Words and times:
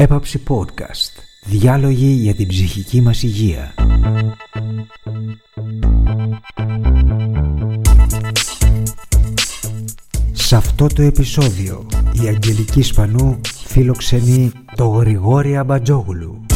Έπαψη 0.00 0.42
Podcast. 0.48 1.22
Διάλογοι 1.44 2.06
για 2.06 2.34
την 2.34 2.48
ψυχική 2.48 3.00
μας 3.00 3.22
υγεία. 3.22 3.74
Σε 10.32 10.56
αυτό 10.56 10.86
το 10.86 11.02
επεισόδιο 11.02 11.86
η 12.22 12.26
Αγγελική 12.28 12.82
Σπανού 12.82 13.40
φιλοξενεί 13.66 14.52
το 14.76 14.86
Γρηγόρη 14.86 15.56
Αμπατζόγλου. 15.56 16.46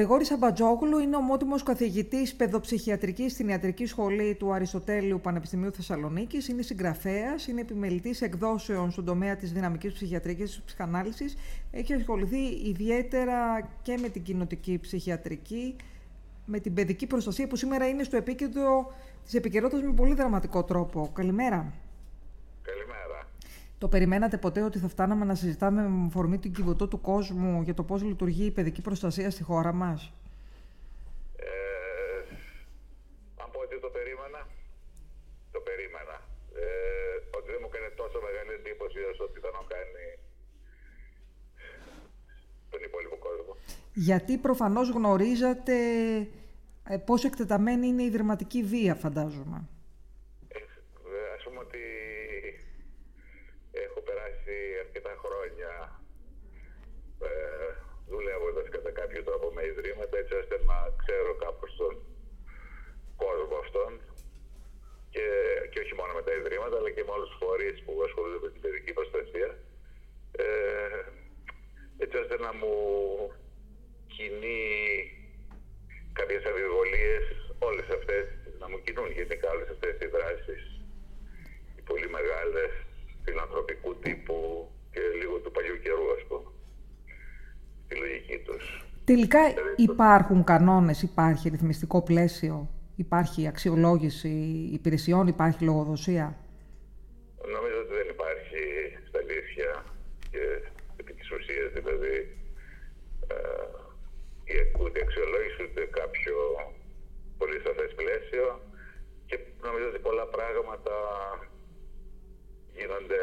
Γρηγόρης 0.00 0.30
Αμπατζόγλου 0.30 0.98
είναι 0.98 1.16
ομότιμος 1.16 1.62
καθηγητής 1.62 2.34
παιδοψυχιατρικής 2.34 3.32
στην 3.32 3.48
Ιατρική 3.48 3.86
Σχολή 3.86 4.34
του 4.34 4.52
Αριστοτέλειου 4.52 5.20
Πανεπιστημίου 5.20 5.72
Θεσσαλονίκης. 5.72 6.48
Είναι 6.48 6.62
συγγραφέας, 6.62 7.46
είναι 7.46 7.60
επιμελητής 7.60 8.20
εκδόσεων 8.20 8.90
στον 8.90 9.04
τομέα 9.04 9.36
της 9.36 9.52
δυναμικής 9.52 9.92
ψυχιατρικής 9.92 10.54
και 10.54 10.62
ψυχανάλυσης. 10.64 11.36
Έχει 11.70 11.92
ασχοληθεί 11.92 12.42
ιδιαίτερα 12.64 13.68
και 13.82 13.98
με 14.00 14.08
την 14.08 14.22
κοινοτική 14.22 14.78
ψυχιατρική, 14.78 15.76
με 16.44 16.58
την 16.58 16.74
παιδική 16.74 17.06
προστασία 17.06 17.46
που 17.46 17.56
σήμερα 17.56 17.88
είναι 17.88 18.02
στο 18.02 18.16
επίκεντρο 18.16 18.92
της 19.24 19.34
επικαιρότητας 19.34 19.82
με 19.82 19.92
πολύ 19.92 20.14
δραματικό 20.14 20.64
τρόπο. 20.64 21.10
Καλημέρα. 21.12 21.72
Το 23.80 23.88
περιμένατε 23.88 24.36
ποτέ 24.36 24.62
ότι 24.62 24.78
θα 24.78 24.88
φτάναμε 24.88 25.24
να 25.24 25.34
συζητάμε 25.34 25.88
με 25.88 26.08
φορμή 26.10 26.38
την 26.38 26.52
κυβωτό 26.52 26.88
του 26.88 27.00
κόσμου 27.00 27.62
για 27.62 27.74
το 27.74 27.82
πώς 27.82 28.02
λειτουργεί 28.02 28.44
η 28.44 28.50
παιδική 28.50 28.82
προστασία 28.82 29.30
στη 29.30 29.42
χώρα 29.42 29.72
μας; 29.72 30.12
Ε, 31.36 31.46
αν 33.42 33.50
πω 33.52 33.60
ότι 33.60 33.80
το 33.80 33.88
περίμενα, 33.88 34.46
το 35.52 35.60
περίμενα. 35.60 36.16
Ε, 36.54 37.36
ότι 37.36 37.50
δεν 37.50 37.58
μου 37.62 37.68
έκανε 37.72 37.88
τόσο 37.96 38.18
μεγάλη 38.26 38.52
εντύπωση 38.58 38.98
όσο 39.12 39.24
ότι 39.24 39.40
θα 39.40 39.50
να 39.56 39.62
κάνει 39.74 40.06
τον 42.70 42.80
υπόλοιπο 42.82 43.16
κόσμο. 43.16 43.56
Γιατί 43.94 44.36
προφανώς 44.36 44.88
γνωρίζατε 44.90 45.74
ε, 46.88 46.96
πόσο 47.04 47.26
εκτεταμένη 47.26 47.86
είναι 47.86 48.02
η 48.02 48.10
δερματική 48.10 48.62
βία, 48.62 48.94
φαντάζομαι. 48.94 49.68
Αρκετά 54.84 55.12
χρόνια 55.24 55.72
ε, 57.28 57.70
δουλεύοντας 58.12 58.68
κατά 58.74 58.90
κάποιο 58.90 59.22
τρόπο 59.28 59.46
με 59.56 59.62
ιδρύματα 59.72 60.14
έτσι 60.18 60.34
ώστε 60.34 60.56
να 60.70 60.78
ξέρω 61.02 61.34
κάπως 61.44 61.70
τον 61.76 61.94
κόσμο 63.16 63.56
αυτόν 63.64 63.92
και, 65.14 65.26
και 65.70 65.80
όχι 65.80 65.94
μόνο 65.98 66.12
με 66.18 66.22
τα 66.22 66.32
ιδρύματα 66.40 66.76
αλλά 66.76 66.90
και 66.90 67.04
με 67.06 67.12
όλους 67.16 67.28
τους 67.28 67.40
φορείς 67.44 67.76
που 67.84 67.92
ασχολούνται 68.06 68.44
με 68.44 68.50
την 68.52 68.60
παιδική 68.60 68.92
προστασία 68.98 69.48
ε, 70.44 70.46
έτσι 72.02 72.16
ώστε 72.22 72.36
να 72.44 72.52
μου 72.58 72.74
κινεί 74.14 74.62
κάποιες 76.12 76.44
αμφιβολίες 76.44 77.24
όλες 77.58 77.88
αυτές 77.98 78.24
να 78.60 78.68
μου 78.68 78.78
κινούν 78.84 79.10
γενικά 79.10 79.50
όλες 79.50 79.68
αυτές 79.74 79.94
οι 80.00 80.06
δράσεις 80.06 80.62
οι 81.76 81.82
πολύ 81.88 82.08
μεγάλες 82.16 82.72
φιλανθρωπικού 83.24 83.96
τύπου 83.98 84.68
και 84.90 85.00
λίγο 85.20 85.38
του 85.38 85.50
παλιού 85.50 85.76
καιρού, 85.82 86.06
ας 86.16 86.22
πούμε, 86.28 86.50
στη 87.84 87.94
λογική 87.96 88.38
τους. 88.38 88.84
Τελικά 89.04 89.40
υπάρχουν 89.76 90.44
κανόνες, 90.44 91.02
υπάρχει 91.02 91.48
ρυθμιστικό 91.48 92.02
πλαίσιο, 92.02 92.68
υπάρχει 92.96 93.46
αξιολόγηση 93.46 94.28
υπηρεσιών, 94.72 95.26
υπάρχει 95.26 95.64
λογοδοσία; 95.64 96.36
Νομίζω 97.56 97.78
ότι 97.84 97.94
δεν 98.00 98.08
υπάρχει 98.08 98.62
στα 99.08 99.18
αλήθεια 99.24 99.84
και 100.30 100.42
επί 101.00 101.12
της 101.12 101.30
ουσίας, 101.30 101.72
δηλαδή 101.72 102.14
ε, 103.26 104.60
ούτε 104.82 105.00
αξιολόγηση 105.06 105.62
ούτε 105.66 105.82
κάποιο 106.00 106.36
πολύ 107.38 107.58
σαφές 107.64 107.90
πλαίσιο 108.00 108.46
και 109.28 109.36
νομίζω 109.66 109.86
ότι 109.88 109.98
πολλά 110.08 110.26
πράγματα 110.36 110.94
γίνονται 112.76 113.22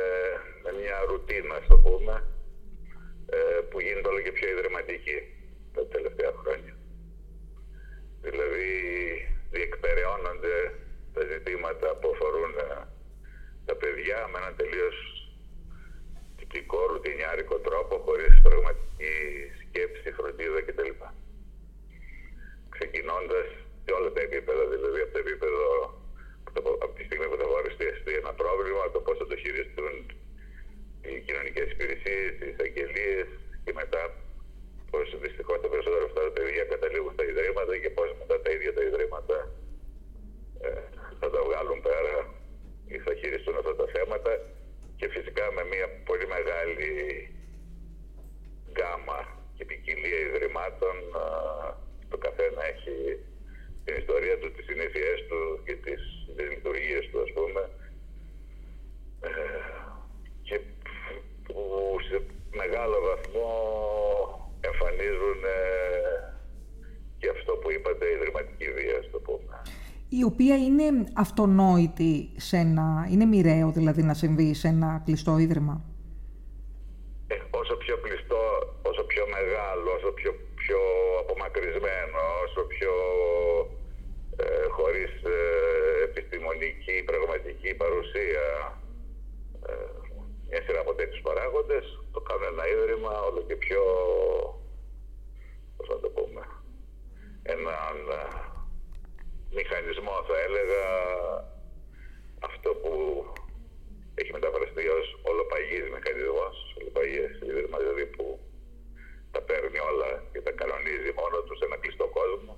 με 0.63 0.71
μια 0.79 0.97
ρουτίνα, 1.09 1.55
ας 1.55 1.67
το 1.67 1.77
πούμε, 1.77 2.23
ε, 3.29 3.61
που 3.69 3.79
γίνεται 3.79 4.07
όλο 4.07 4.21
και 4.21 4.31
πιο 4.31 4.47
ιδρυματική 4.49 5.17
τα 5.73 5.85
τελευταία 5.87 6.33
χρόνια. 6.41 6.73
Δηλαδή, 8.21 8.69
διεκπεραιώνονται 9.51 10.55
τα 11.13 11.21
ζητήματα 11.31 11.87
που 11.99 12.09
αφορούν 12.13 12.53
ε, 12.57 12.87
τα 13.65 13.75
παιδιά 13.75 14.27
με 14.31 14.37
έναν 14.41 14.55
τελείως 14.55 14.97
τυπικό, 16.37 16.85
ρουτινιάρικο 16.85 17.57
τρόπο, 17.67 17.97
χωρίς 18.05 18.41
πραγματική 18.41 19.13
σκέψη, 19.61 20.11
φροντίδα 20.11 20.61
κτλ. 20.61 20.91
Ξεκινώντας 22.69 23.47
σε 23.83 23.91
όλα 23.97 24.11
τα 24.11 24.21
επίπεδα, 24.21 24.65
δηλαδή 24.67 24.99
από 25.01 25.11
το 25.13 25.19
επίπεδο 25.19 25.65
από 26.85 26.93
τη 26.97 27.03
στιγμή 27.07 27.27
που 27.29 27.37
θα 27.41 27.47
παρουσιαστεί 27.55 28.11
ένα 28.21 28.33
πρόβλημα, 28.41 28.83
το 28.93 28.99
πώς 29.05 29.15
θα 29.21 29.25
το 29.31 29.35
χειριστούν 29.43 29.93
οι 31.07 31.13
κοινωνικές 31.25 31.67
υπηρεσίες, 31.73 32.31
οι 32.39 32.47
εισαγγελίες 32.51 33.27
και 33.63 33.73
μετά 33.81 34.03
πώς 34.91 35.05
δυστυχώς 35.23 35.57
τα 35.61 35.67
περισσότερα 35.73 36.03
αυτά 36.09 36.21
τα 36.27 36.31
παιδιά 36.35 36.63
καταλήγουν 36.73 37.11
στα 37.13 37.25
ιδρύματα 37.31 37.73
και 37.83 37.89
πώς 37.97 38.09
μετά 38.21 38.35
τα 38.43 38.49
ίδια 38.55 38.73
τα 38.73 38.83
ιδρύματα 38.89 39.37
ε, 40.65 40.69
θα 41.19 41.27
τα 41.33 41.39
βγάλουν 41.47 41.79
πέρα 41.89 42.15
ή 42.93 42.97
θα 43.05 43.13
χειριστούν 43.19 43.55
αυτά 43.61 43.75
τα 43.75 43.87
θέματα. 43.95 44.31
Και 44.99 45.07
φυσικά 45.15 45.45
με 45.51 45.63
μια 45.71 45.87
πολύ 46.09 46.27
μεγάλη 46.35 46.89
γκάμα 48.71 49.19
και 49.55 49.65
ποικιλία 49.65 50.19
ιδρυμάτων 50.19 50.95
το 52.09 52.17
καθένα 52.17 52.61
έχει 52.73 52.97
την 53.85 53.95
ιστορία 53.95 54.37
του, 54.39 54.51
τις 54.51 54.65
συνήθειές 54.65 55.17
του 55.29 55.39
και 55.65 55.75
τις, 55.75 56.01
τις 56.37 56.47
λειτουργίες 56.53 57.03
του 57.09 57.19
ας 57.25 57.31
πούμε 57.35 57.61
ε, 59.27 59.29
και 60.47 60.59
που 61.45 61.55
σε 62.07 62.17
μεγάλο 62.61 62.97
βαθμό 63.07 63.51
εμφανίζουν 64.69 65.39
ε, 65.43 66.27
και 67.19 67.29
αυτό 67.29 67.51
που 67.53 67.71
είπατε 67.71 68.05
ιδρυματική 68.15 68.67
βία, 68.77 68.99
το 69.11 69.19
πούμε. 69.19 69.61
Η 70.09 70.23
οποία 70.23 70.55
είναι 70.55 70.87
αυτονόητη 71.13 72.29
σε 72.35 72.57
ένα, 72.57 73.07
είναι 73.11 73.25
μοιραίο 73.25 73.71
δηλαδή 73.71 74.01
να 74.03 74.13
συμβεί 74.13 74.53
σε 74.53 74.67
ένα 74.67 75.01
κλειστό 75.05 75.37
ίδρυμα; 75.37 75.75
Ε, 77.27 77.35
όσο 77.49 77.75
πιο 77.75 77.97
κλειστό, 77.97 78.43
όσο 78.89 79.03
πιο 79.03 79.23
μεγάλο, 79.35 79.89
όσο 79.97 80.11
πιο, 80.19 80.31
πιο 80.61 80.79
απομακρυσμένο, 81.21 82.21
όσο 82.45 82.61
πιο 82.73 82.93
ε, 84.43 84.67
χωρίς 84.75 84.96
ε, 86.67 86.69
επιστημονική, 86.69 87.03
πραγματική 87.03 87.73
παρουσία 87.73 88.45
ε, 89.67 89.73
μια 90.49 90.61
σειρά 90.61 90.79
από 90.79 90.93
τέτοιους 90.93 91.21
παράγοντες, 91.21 91.85
το 92.11 92.19
κάνουν 92.19 92.43
ένα 92.53 92.67
ίδρυμα 92.67 93.21
όλο 93.27 93.41
και 93.47 93.55
πιο, 93.55 93.83
πώς 95.77 95.87
να 95.89 95.99
το 95.99 96.09
πούμε, 96.09 96.43
έναν 97.43 97.95
ε, 98.19 98.23
μηχανισμό 99.55 100.15
θα 100.27 100.37
έλεγα 100.47 100.85
αυτό 102.39 102.69
που 102.81 102.91
έχει 104.15 104.31
μεταφραστεί 104.31 104.87
ως 104.87 105.07
ολοπαγής 105.29 105.85
μηχανισμός, 105.95 106.55
ολοπαγής 106.79 107.31
ίδρυμα 107.49 107.77
δηλαδή 107.77 108.05
που 108.05 108.39
τα 109.31 109.41
παίρνει 109.41 109.79
όλα 109.91 110.09
και 110.31 110.41
τα 110.41 110.51
κανονίζει 110.51 111.11
μόνο 111.19 111.37
τους 111.45 111.57
σε 111.57 111.65
ένα 111.65 111.77
κλειστό 111.77 112.05
κόσμο. 112.19 112.53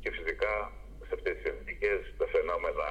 Και 0.00 0.10
φυσικά 0.10 0.54
σε 1.14 1.20
αυτές 1.20 1.36
τις 1.42 1.50
εθνικές 1.52 2.00
τα 2.18 2.26
φαινόμενα 2.34 2.88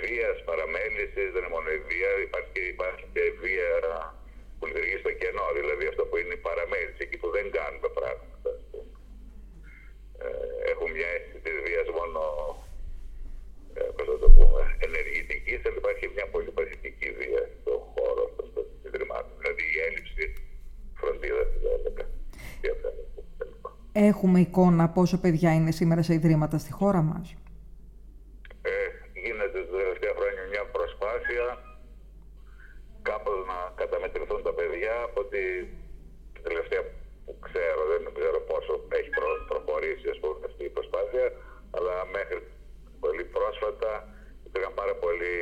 βίας, 0.00 0.36
παραμέλησης, 0.48 1.28
δεν 1.32 1.42
είναι 1.42 1.54
μόνο 1.56 1.68
η 1.78 1.80
βία, 1.88 2.10
υπάρχει, 2.26 2.60
υπάρχει 2.74 3.04
και 3.12 3.22
η 3.30 3.32
βία 3.42 3.70
που 4.56 4.66
λειτουργεί 4.68 4.96
στο 5.02 5.12
κενό, 5.20 5.46
δηλαδή 5.58 5.84
αυτό 5.92 6.02
που 6.08 6.16
είναι 6.20 6.34
η 6.40 6.42
παραμέληση, 6.48 7.00
εκεί 7.06 7.16
που 7.22 7.28
δεν 7.36 7.46
κάνουν 7.56 7.80
τα 7.84 7.90
πράγματα. 7.98 8.50
Ε, 10.24 10.28
έχουν 10.72 10.88
μια 10.96 11.08
αίσθηση 11.14 11.40
της 11.46 11.56
βίας 11.64 11.88
μόνο 11.98 12.22
ε, 13.78 13.82
πώς 13.96 14.06
θα 14.10 14.16
το 14.24 14.28
πούμε, 14.36 14.62
ενεργητική, 14.86 15.54
αλλά 15.64 15.78
υπάρχει 15.82 16.06
μια 16.16 16.26
πολύ 16.34 16.50
παθητική 16.56 17.08
βία 17.20 17.42
στον 17.60 17.78
χώρο 17.92 18.22
αυτών 18.28 18.46
των 18.54 18.64
ιδρυμάτων. 18.86 19.34
Δηλαδή 19.40 19.64
η 19.74 19.78
έλλειψη 19.86 20.24
φροντίδας, 20.98 21.48
θα 21.62 21.70
έλεγα. 21.76 22.06
Έχουμε 24.00 24.40
εικόνα 24.40 24.88
πόσο 24.88 25.16
παιδιά 25.20 25.54
είναι 25.54 25.70
σήμερα 25.70 26.02
σε 26.02 26.14
ιδρύματα 26.14 26.58
στη 26.58 26.72
χώρα 26.72 27.02
μας; 27.02 27.34
Ε, 28.62 28.72
γίνεται 29.24 29.58
τα 29.70 29.76
τελευταία 29.82 30.14
χρόνια 30.18 30.42
μια 30.52 30.64
προσπάθεια 30.76 31.46
κάπως 33.02 33.38
να 33.50 33.58
καταμετρηθούν 33.80 34.42
τα 34.42 34.52
παιδιά 34.58 34.94
από 35.08 35.20
τη 35.32 35.42
τελευταία 36.42 36.82
που 37.24 37.32
ξέρω, 37.46 37.80
δεν 37.92 38.00
ξέρω 38.18 38.38
πόσο 38.50 38.72
έχει 39.00 39.10
προχωρήσει 39.50 40.08
ας 40.14 40.18
πούμε, 40.20 40.34
αυτή 40.50 40.64
η 40.64 40.72
προσπάθεια, 40.76 41.26
αλλά 41.76 41.94
μέχρι 42.16 42.38
πολύ 43.02 43.24
πρόσφατα 43.36 43.90
υπήρχαν 44.46 44.74
πάρα 44.80 44.94
πολλοί 45.02 45.36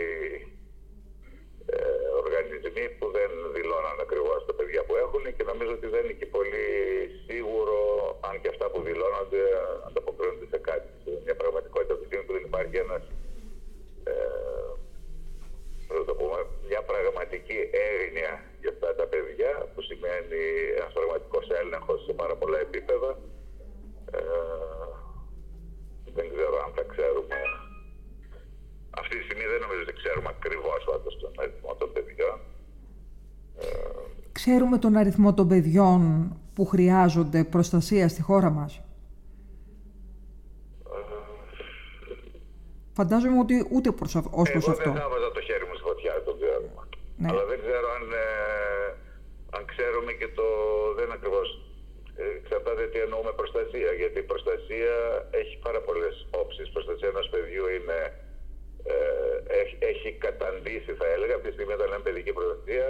δηλώνει 5.26 5.32
και 5.36 5.44
νομίζω 5.50 5.72
ότι 5.78 5.88
δεν 5.94 6.02
είναι 6.04 6.18
και 6.20 6.28
πολύ 6.36 6.66
σίγουρο 7.26 7.78
αν 8.28 8.34
και 8.40 8.48
αυτά 8.54 8.66
που 8.70 8.80
δηλώνονται 8.88 9.42
ανταποκρίνονται 9.86 10.46
σε 10.52 10.58
κάτι. 10.68 10.88
Σε 11.04 11.10
μια 11.24 11.36
πραγματικότητα 11.42 11.94
που 11.94 12.04
που 12.26 12.32
δεν 12.36 12.44
υπάρχει 12.50 12.76
ένας 12.76 13.02
ε, 14.04 14.14
το 16.08 16.14
πούμε, 16.18 16.38
μια 16.68 16.82
πραγματική 16.92 17.58
έγνοια 17.88 18.32
για 18.60 18.70
αυτά 18.74 18.88
τα 19.00 19.06
παιδιά 19.12 19.52
που 19.72 19.80
σημαίνει 19.88 20.42
ένας 20.78 20.92
πραγματικός 20.98 21.46
έλεγχος 21.62 22.04
σε 22.04 22.12
πάρα 22.12 22.34
πολλά 22.40 22.58
επίπεδα 22.66 23.10
ε, 24.16 24.20
δεν 26.16 26.26
ξέρω 26.34 26.56
αν 26.64 26.70
θα 26.76 26.84
ξέρουμε 26.92 27.38
αυτή 29.00 29.14
τη 29.18 29.24
στιγμή 29.26 29.46
δεν 29.52 29.60
νομίζω 29.64 29.82
ότι 29.86 29.98
ξέρουμε 30.00 30.28
ακριβώς 30.36 30.80
πάντως 30.90 31.14
τον 31.22 31.32
αριθμό 31.42 31.72
των 31.80 31.92
παιδιών 31.92 32.38
Ξέρουμε 34.48 34.78
τον 34.78 34.96
αριθμό 34.96 35.30
των 35.38 35.46
παιδιών 35.48 36.00
που 36.54 36.64
χρειάζονται 36.72 37.40
προστασία 37.54 38.08
στη 38.12 38.22
χώρα 38.28 38.50
μας; 38.58 38.72
Φαντάζομαι 42.98 43.38
ότι 43.44 43.56
ούτε 43.74 43.88
προς, 43.98 44.12
ως 44.42 44.48
προς 44.54 44.68
αυτό. 44.74 44.90
Εγώ 44.90 44.92
δεν 44.92 45.02
θα 45.02 45.08
βάζα 45.14 45.30
το 45.36 45.42
χέρι 45.48 45.64
μου 45.68 45.74
στη 45.78 45.84
φωτιά, 45.88 46.12
το 46.26 46.32
ξέρω. 46.38 46.68
Ναι. 47.20 47.28
Αλλά 47.30 47.44
δεν 47.50 47.58
ξέρω 47.64 47.86
αν, 47.96 48.04
ε, 48.24 48.28
αν 49.56 49.62
ξέρουμε 49.72 50.12
και 50.20 50.28
το... 50.38 50.46
Δεν 50.98 51.08
ακριβώς 51.16 51.48
ε, 52.22 52.24
εξαρτάται 52.40 52.84
τι 52.92 52.98
εννοούμε 53.04 53.32
προστασία. 53.40 53.90
Γιατί 54.00 54.18
η 54.24 54.26
προστασία 54.32 54.94
έχει 55.40 55.54
πάρα 55.66 55.80
πολλές 55.86 56.14
όψεις. 56.42 56.64
Η 56.68 56.72
προστασία 56.76 57.08
ενός 57.14 57.28
παιδιού 57.32 57.64
είναι... 57.76 57.98
Ε, 58.92 58.98
έχει, 59.60 59.76
έχει 59.92 60.10
καταντήσει, 60.26 60.90
θα 61.00 61.06
έλεγα, 61.14 61.34
αυτή 61.38 61.48
τη 61.48 61.54
στιγμή 61.56 61.72
όταν 61.78 61.88
λέμε 61.90 62.04
παιδική 62.08 62.32
προστασία, 62.38 62.86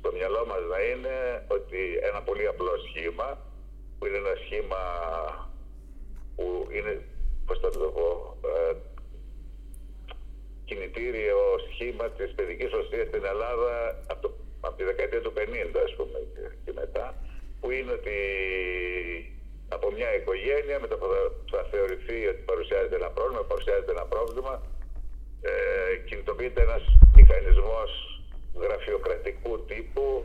στο 0.00 0.12
μυαλό 0.16 0.42
μας 0.50 0.62
να 0.72 0.80
είναι 0.90 1.16
ότι 1.56 1.80
ένα 2.08 2.20
πολύ 2.28 2.46
απλό 2.52 2.74
σχήμα, 2.86 3.28
που 3.96 4.06
είναι 4.06 4.20
ένα 4.24 4.34
σχήμα 4.44 4.82
που 6.36 6.44
είναι, 6.76 6.92
πώς 7.70 7.78
θα 7.78 7.84
το 7.86 7.92
πω, 7.98 8.36
ε, 8.48 8.74
κινητήριο 10.64 11.40
σχήμα 11.70 12.06
της 12.10 12.30
παιδικής 12.34 12.72
οσίας 12.72 13.06
στην 13.08 13.24
Ελλάδα 13.24 13.74
από, 14.12 14.20
το, 14.22 14.30
από 14.60 14.76
τη 14.76 14.84
δεκαετία 14.84 15.20
του 15.20 15.32
50 15.36 15.40
ας 15.86 15.94
πούμε 15.96 16.18
και, 16.64 16.72
μετά, 16.72 17.06
που 17.60 17.70
είναι 17.70 17.92
ότι 17.92 18.18
από 19.68 19.86
μια 19.96 20.14
οικογένεια 20.18 20.80
μετά 20.80 20.96
που 20.96 21.06
θα, 21.50 21.60
θεωρηθεί 21.70 22.18
ότι 22.26 22.42
παρουσιάζεται 22.50 22.96
ένα 22.96 23.10
πρόβλημα, 23.16 23.42
παρουσιάζεται 23.42 23.92
ένα 23.96 24.06
πρόβλημα, 24.14 24.62
ε, 25.40 25.52
κινητοποιείται 26.08 26.62
ένας 26.62 26.82
μηχανισμός 27.16 27.90
γραφειοκρατικού 28.62 29.64
τύπου 29.64 30.24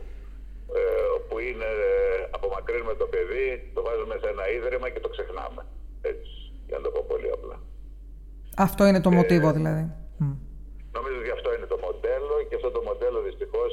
ε, 0.78 1.06
όπου 1.18 1.38
είναι 1.38 1.68
ε, 1.88 2.28
απομακρύνουμε 2.30 2.94
το 2.94 3.06
παιδί, 3.06 3.70
το 3.74 3.82
βάζουμε 3.82 4.16
σε 4.22 4.28
ένα 4.28 4.50
ίδρυμα 4.50 4.88
και 4.90 5.00
το 5.00 5.08
ξεχνάμε. 5.08 5.62
Έτσι, 6.66 6.74
για 6.74 6.78
να 6.78 6.84
το 6.84 6.90
πω 6.90 7.02
πολύ 7.08 7.30
απλά. 7.30 7.56
Αυτό 8.56 8.86
είναι 8.86 9.00
το 9.00 9.10
ε, 9.12 9.14
μοτίβο 9.14 9.52
δηλαδή. 9.52 9.84
Νομίζω 10.96 11.18
ότι 11.22 11.30
αυτό 11.30 11.54
είναι 11.54 11.66
το 11.66 11.78
μοντέλο 11.86 12.34
και 12.48 12.54
αυτό 12.54 12.70
το 12.70 12.82
μοντέλο 12.88 13.18
δυστυχώς 13.28 13.72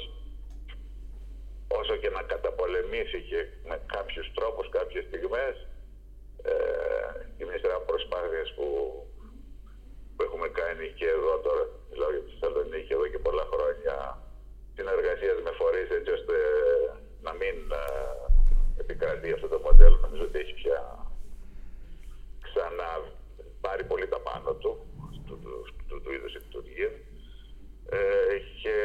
όσο 1.79 1.95
και 2.01 2.09
να 2.09 2.21
καταπολεμήθηκε 2.21 3.39
με 3.69 3.75
κάποιους 3.93 4.31
τρόπους 4.37 4.69
κάποιες 4.69 5.03
στιγμές 5.09 5.55
ε, 6.41 6.53
και 7.35 7.45
μια 7.47 7.57
σειρά 7.61 7.77
προσπάθειες 7.91 8.47
που, 8.55 8.67
που 10.15 10.21
έχουμε 10.27 10.47
κάνει 10.61 10.85
και 10.99 11.07
εδώ 11.17 11.33
τώρα 11.45 11.63
μιλάω 11.89 12.11
για 12.15 12.23
τη 12.25 12.29
Θεσσαλονίκη 12.31 12.93
εδώ 12.93 13.07
και 13.13 13.19
πολλά 13.27 13.45
χρόνια 13.53 13.95
συνεργασίας 14.77 15.37
με 15.45 15.51
φορείς 15.59 15.89
έτσι 15.97 16.11
ώστε 16.17 16.35
να 17.25 17.31
μην 17.39 17.55
επικρατεί 18.83 19.29
αυτό 19.37 19.47
το 19.53 19.59
μοντέλο. 19.65 19.97
Νομίζω 20.05 20.23
ότι 20.23 20.39
έχει 20.39 20.53
πια 20.53 21.02
ξανά 22.53 22.91
πάρει 23.61 23.83
πολύ 23.83 24.07
τα 24.07 24.19
πάνω 24.19 24.53
του, 24.53 24.71
του, 25.27 25.39
του, 25.43 25.65
του, 25.87 26.01
του 26.01 26.11
είδους 26.13 26.33
λειτουργίας. 26.33 26.91
Ε, 27.89 28.37
και 28.61 28.77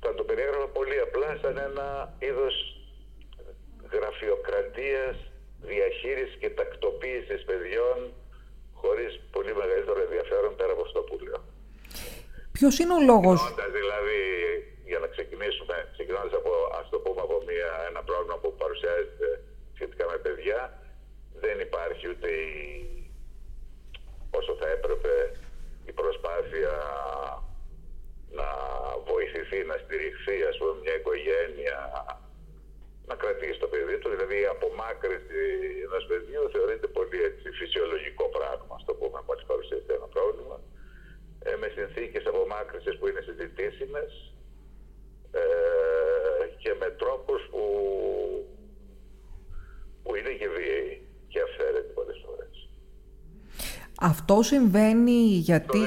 θα 0.00 0.14
το 0.14 0.22
περιέγραφα 0.24 0.68
πολύ 0.68 0.98
απλά 1.00 1.38
σαν 1.42 1.56
ένα 1.58 2.16
είδος 2.18 2.54
γραφειοκρατίας, 3.92 5.16
διαχείρισης 5.60 6.36
και 6.40 6.50
τακτοποίησης 6.50 7.44
παιδιών 7.44 7.98
χωρίς 8.74 9.20
πολύ 9.30 9.54
μεγαλύτερο 9.54 10.00
ενδιαφέρον 10.00 10.56
πέρα 10.56 10.72
από 10.72 10.82
αυτό 10.82 11.00
που 11.00 11.18
λέω. 11.24 11.42
Ποιος 12.52 12.78
είναι 12.78 12.94
ο 12.98 13.02
λόγος; 13.10 13.38
Δηλαδή, 13.78 14.20
για 14.90 14.98
να 14.98 15.08
ξεκινήσουμε, 15.14 15.76
ξεκινώντας 15.94 16.32
από, 16.40 16.52
ας 16.80 16.86
το 16.92 16.98
πούμε, 17.04 17.20
από 17.26 17.36
μια, 17.48 17.70
ένα 17.90 18.00
πρόβλημα 18.08 18.36
που 18.42 18.50
παρουσιάζεται 18.62 19.15
σχετικά 19.96 20.16
με 20.16 20.18
παιδιά, 20.26 20.60
δεν 21.42 21.60
υπάρχει 21.60 22.08
ούτε 22.08 22.28
η, 22.28 22.50
όσο 24.38 24.52
θα 24.60 24.68
έπρεπε 24.68 25.14
η 25.90 25.92
προσπάθεια 25.92 26.74
να 28.38 28.48
βοηθηθεί, 29.10 29.60
να 29.64 29.76
στηριχθεί, 29.84 30.36
ας 30.50 30.56
πούμε, 30.58 30.72
μια 30.82 30.94
οικογένεια 31.00 31.78
να 33.08 33.14
κρατήσει 33.14 33.58
το 33.58 33.68
παιδί 33.72 33.98
του. 33.98 34.08
Δηλαδή, 34.14 34.36
η 34.40 34.52
απομάκρυνση 34.54 35.42
ενός 35.86 36.04
παιδιού 36.10 36.42
θεωρείται 36.54 36.88
πολύ 36.98 37.18
έτσι, 37.28 37.46
φυσιολογικό 37.60 38.24
πράγμα, 38.36 38.72
ας 38.78 38.84
το 38.88 38.94
πούμε, 39.00 39.18
μόλις 39.26 39.44
παρουσιάζεται 39.50 39.94
ένα 39.94 40.08
πρόβλημα. 40.16 40.56
Ε, 41.48 41.56
με 41.60 41.68
συνθήκες 41.76 42.24
απομάκρυνσης 42.26 42.98
που 42.98 43.06
είναι 43.08 43.22
συζητήσιμες 43.28 44.10
ε, 45.40 45.44
και 46.62 46.72
με 46.80 46.88
τρόπους 47.00 47.40
που, 47.50 47.62
που 50.06 50.14
είναι 50.16 50.32
και 50.40 50.48
βίαιοι 50.48 51.02
και 51.28 51.40
αυθαίρετοι 51.46 51.92
πολλές 51.98 52.18
φορές. 52.24 52.68
Αυτό 54.00 54.42
συμβαίνει 54.42 55.20
γιατί... 55.50 55.78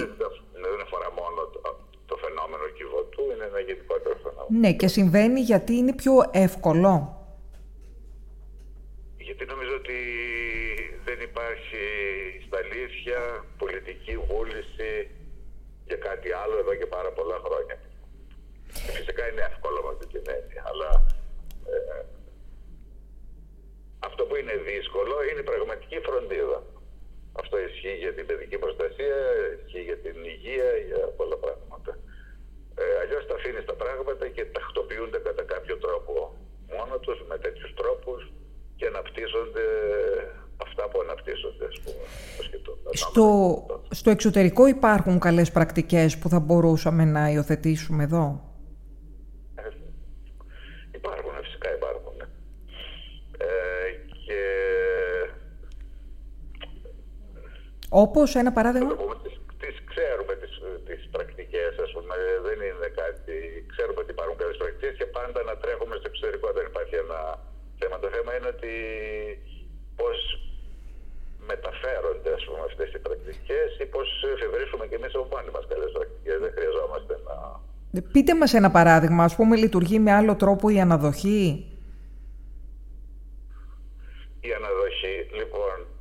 δεν, 0.63 0.81
αφορά 0.85 1.09
μόνο 1.21 1.39
το, 1.53 1.59
το 2.05 2.15
φαινόμενο 2.23 2.65
κυβωτού, 2.77 3.21
είναι 3.33 3.45
ένα 3.51 3.59
γενικότερο 3.59 4.15
φαινόμενο. 4.23 4.59
Ναι, 4.61 4.73
και 4.73 4.87
συμβαίνει 4.87 5.39
γιατί 5.39 5.73
είναι 5.73 5.93
πιο 5.93 6.13
εύκολο. 6.31 6.93
Γιατί 9.17 9.45
νομίζω 9.45 9.73
ότι 9.75 9.99
δεν 11.07 11.19
υπάρχει 11.29 11.83
στα 12.45 12.57
αλήθεια 12.63 13.19
πολιτική 13.57 14.15
βούληση 14.29 14.91
για 15.85 15.97
κάτι 16.07 16.29
άλλο 16.41 16.55
εδώ 16.57 16.73
και 16.75 16.85
πάρα 16.85 17.11
πολλά 17.17 17.37
χρόνια. 17.45 17.77
φυσικά 18.97 19.23
είναι 19.29 19.43
εύκολο 19.51 19.79
με 19.85 19.89
αυτή 19.93 20.07
την 20.13 20.23
έννοια, 20.37 20.61
αλλά 20.71 20.89
ε, 20.97 21.18
αυτό 24.07 24.21
που 24.27 24.35
είναι 24.39 24.55
δύσκολο 24.71 25.15
είναι 25.27 25.41
η 25.45 25.47
πραγματική 25.51 25.97
φροντίδα. 26.07 26.59
Αυτό 27.41 27.55
ισχύει 27.67 27.97
για 28.03 28.13
την 28.17 28.25
παιδική 28.29 28.57
προστασία, 28.63 29.17
ισχύει 29.63 29.85
για 29.89 29.99
την 30.05 30.15
υγεία, 30.33 30.69
για 30.89 31.01
πολλά 31.19 31.37
πράγματα. 31.45 31.91
Ε, 32.81 32.83
Αλλιώς 33.01 33.23
τα 33.27 33.35
αφήνεις 33.39 33.65
τα 33.71 33.75
πράγματα 33.81 34.25
και 34.35 34.43
τακτοποιούνται 34.55 35.19
κατά 35.27 35.43
κάποιο 35.53 35.75
τρόπο 35.85 36.13
μόνο 36.75 36.95
τους 37.05 37.19
με 37.29 37.37
τέτοιους 37.37 37.73
τρόπους 37.79 38.19
και 38.75 38.85
αναπτύσσονται 38.85 39.65
αυτά 40.65 40.87
που 40.89 40.99
αναπτύσσονται, 41.01 41.65
ας 41.65 41.79
πούμε. 41.83 42.03
Στο, 42.91 43.65
στο 43.89 44.09
εξωτερικό 44.09 44.67
υπάρχουν 44.67 45.19
καλές 45.19 45.51
πρακτικές 45.51 46.17
που 46.17 46.29
θα 46.29 46.39
μπορούσαμε 46.39 47.05
να 47.05 47.29
υιοθετήσουμε 47.29 48.03
εδώ; 48.03 48.43
Ε, 49.55 49.69
υπάρχουν, 50.91 51.31
φυσικά 51.43 51.75
υπάρχουν. 51.75 52.13
Ναι. 52.17 52.25
Ε, 53.37 53.91
και... 54.25 54.41
Όπως 57.89 58.35
ένα 58.41 58.51
παράδειγμα. 58.57 58.93
Τις, 59.23 59.35
τις 59.61 59.75
ξέρουμε 59.91 60.33
τις, 60.41 60.53
τις 60.87 61.01
πρακτικές, 61.13 61.71
ας 61.85 61.91
πούμε, 61.95 62.15
δεν 62.47 62.57
είναι 62.67 62.89
κάτι... 63.01 63.35
Ξέρουμε 63.73 63.99
ότι 64.03 64.11
υπάρχουν 64.15 64.37
καλές 64.41 64.57
πρακτικές 64.61 64.93
και 64.99 65.07
πάντα 65.17 65.39
να 65.49 65.53
τρέχουμε 65.61 65.95
στο 65.99 66.07
εξωτερικό 66.11 66.47
δεν 66.57 66.65
υπάρχει 66.71 66.95
ένα 67.05 67.19
θέμα. 67.79 67.95
Το 68.03 68.09
θέμα 68.15 68.31
είναι 68.35 68.49
ότι 68.55 68.73
πώς 69.99 70.17
μεταφέρονται 71.51 72.31
ας 72.39 72.43
πούμε, 72.45 72.61
αυτές 72.69 72.89
οι 72.93 72.99
πρακτικές 73.07 73.69
ή 73.83 73.85
πώς 73.93 74.07
εφευρίσουμε 74.35 74.83
και 74.89 74.97
εμείς 74.99 75.13
από 75.15 75.27
μόνοι 75.33 75.49
μας 75.55 75.65
καλές 75.71 75.91
πρακτικές. 75.97 76.37
Δεν 76.43 76.51
χρειαζόμαστε 76.57 77.13
να... 77.27 77.35
Ε, 77.97 77.99
πείτε 78.13 78.33
μας 78.39 78.51
ένα 78.59 78.69
παράδειγμα, 78.77 79.23
ας 79.23 79.35
πούμε 79.35 79.55
λειτουργεί 79.63 79.99
με 79.99 80.11
άλλο 80.11 80.35
τρόπο 80.35 80.69
η 80.69 80.79
αναδοχή; 80.85 81.43
Η 84.41 84.53
αναδοχή, 84.53 84.69
λοιπόν, 84.69 84.78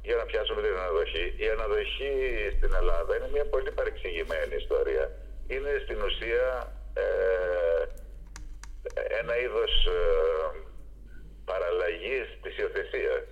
για 0.09 0.17
να 0.17 0.25
πιάσουμε 0.31 0.61
την 0.63 0.75
αναδοχή. 0.83 1.27
Η 1.45 1.47
αναδοχή 1.55 2.15
στην 2.57 2.73
Ελλάδα 2.81 3.13
είναι 3.17 3.31
μια 3.37 3.47
πολύ 3.55 3.71
παρεξηγημένη 3.79 4.55
ιστορία. 4.63 5.05
Είναι 5.53 5.73
στην 5.85 5.99
ουσία 6.07 6.47
ε, 7.03 7.83
ένα 9.21 9.35
είδος 9.43 9.73
ε, 9.87 10.01
παραλλαγής 11.51 12.27
της 12.43 12.53
υιοθεσίας. 12.59 13.23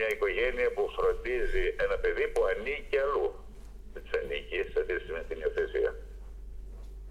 Μια 0.00 0.10
οικογένεια 0.16 0.68
που 0.74 0.82
φροντίζει 0.96 1.64
ένα 1.84 1.96
παιδί 2.02 2.26
που 2.32 2.40
ανήκει 2.52 2.96
αλλού. 3.04 3.26
Δεν 3.92 4.02
της 4.02 4.12
ανήκει 4.18 4.58
σε 4.72 4.78
αντίθεση 4.82 5.10
με 5.18 5.22
την 5.28 5.36
υιοθεσία. 5.42 5.90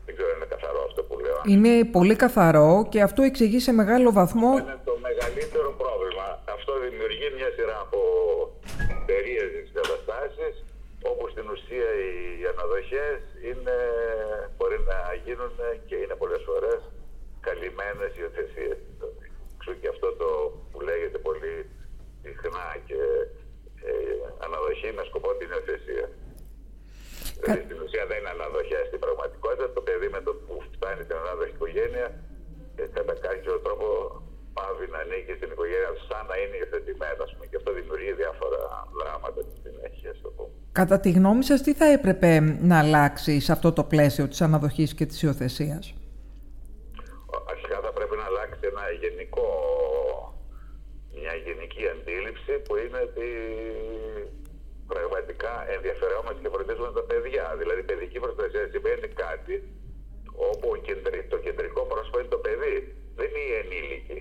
Δεν 0.05 0.11
ξέρω 0.15 0.29
αν 0.33 0.37
είναι 0.39 0.51
καθαρό 0.55 0.81
αυτό 0.89 1.01
που 1.07 1.15
λέω. 1.25 1.39
Είναι 1.53 1.73
πολύ 1.97 2.15
καθαρό 2.25 2.71
και 2.91 2.99
αυτό 3.07 3.21
εξηγεί 3.29 3.59
σε 3.67 3.71
μεγάλο 3.81 4.09
βαθμό. 4.19 4.51
Είναι 4.57 4.79
το 4.89 4.95
μεγαλύτερο 5.07 5.69
πρόβλημα. 5.81 6.27
Αυτό 6.57 6.71
δημιουργεί 6.85 7.27
μια 7.37 7.49
σειρά 7.55 7.77
από 7.85 7.99
περίεργες 9.09 9.67
καταστάσεις 9.79 10.55
όπου 11.11 11.23
στην 11.33 11.45
ουσία 11.53 11.89
οι 12.03 12.43
αναδοχές 12.51 13.17
μπορεί 14.55 14.77
να 14.91 14.99
γίνουν 15.25 15.55
και 15.89 15.95
είναι 16.03 16.15
πολλέ 16.21 16.37
φορέ 16.49 16.75
καλυμμένε 17.47 18.05
υιοθεσίε. 18.19 18.73
Ξέρω 19.59 19.75
και 19.81 19.89
αυτό 19.95 20.07
το 20.21 20.29
που 20.71 20.79
λέγεται 20.87 21.17
πολύ 21.27 21.55
συχνά 22.23 22.67
και 22.89 23.01
ε, 23.89 23.93
αναδοχή 24.45 24.89
με 24.97 25.03
σκοπό 25.09 25.29
την 25.39 25.47
υιοθεσία. 25.53 26.05
Δηλαδή 27.39 27.61
στην 27.67 27.77
ουσία 27.83 28.03
δεν 28.09 28.17
είναι 28.19 28.33
αναδοχέ 28.37 28.81
στην 28.89 28.99
πραγματικότητα. 29.05 29.65
Το 29.77 29.81
παιδί 29.87 30.07
με 30.15 30.21
το 30.27 30.31
που 30.43 30.55
φτάνει 30.75 31.01
στην 31.07 31.17
ανάδοχη 31.21 31.53
οικογένεια 31.57 32.07
ε, 32.79 32.83
κατά 32.97 33.13
κάποιο 33.25 33.53
τρόπο 33.65 33.87
πάβει 34.57 34.85
να 34.93 34.99
ανήκει 35.03 35.33
στην 35.39 35.49
οικογένεια 35.53 35.91
σαν 36.09 36.23
να 36.29 36.35
είναι 36.41 36.55
υιοθετημένο. 36.59 37.23
Και 37.49 37.57
αυτό 37.61 37.69
δημιουργεί 37.79 38.11
διάφορα 38.21 38.61
δράματα 38.99 39.39
στη 39.47 39.55
συνέχεια, 39.65 40.11
το 40.23 40.29
πούμε. 40.35 40.53
Κατά 40.89 41.01
τη 41.01 41.11
γνώμη 41.19 41.43
σας, 41.43 41.61
τι 41.61 41.73
θα 41.79 41.87
έπρεπε 41.97 42.31
να 42.69 42.77
αλλάξει 42.83 43.33
σε 43.39 43.51
αυτό 43.51 43.69
το 43.77 43.83
πλαίσιο 43.91 44.25
της 44.27 44.41
αναδοχής 44.41 44.91
και 44.97 45.05
της 45.09 45.21
υιοθεσίας; 45.23 45.83
Αρχικά 47.53 47.77
θα 47.85 47.91
πρέπει 47.97 48.15
να 48.21 48.25
αλλάξει 48.29 48.63
ένα 48.71 48.85
γενικό, 49.03 49.49
μια 51.21 51.33
γενική 51.45 51.83
αντίληψη 51.95 52.53
που 52.65 52.73
είναι 52.81 52.99
ότι 53.07 53.27
πραγματικά 54.91 55.53
ενδιαφερόμαστε 55.75 56.39
και 56.43 56.51
φροντίζουμε 56.53 56.91
τα 56.99 57.03
παιδιά. 57.09 57.45
Δηλαδή, 57.61 57.81
παιδική 57.89 58.19
προστασία 58.25 58.63
σημαίνει 58.73 59.07
κάτι 59.23 59.55
όπου 60.49 60.67
το 61.33 61.37
κεντρικό 61.45 61.81
πρόσωπο 61.91 62.19
είναι 62.19 62.33
το 62.37 62.41
παιδί, 62.45 62.75
δεν 63.17 63.29
είναι 63.29 63.43
οι 63.47 63.53
ενήλικοι. 63.61 64.19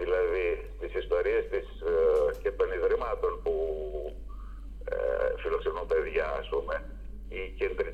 Δηλαδή, 0.00 0.46
στις 0.76 0.92
ιστορίες 1.02 1.44
της, 1.52 1.66
ε, 1.92 1.94
και 2.42 2.50
των 2.58 2.68
ιδρυμάτων 2.78 3.32
που 3.42 3.54
ε, 4.90 5.40
φιλοξενούν 5.42 5.77
παιδιά, 5.90 6.26
ας 6.40 6.48
πούμε, 6.48 6.74
οι 7.28 7.42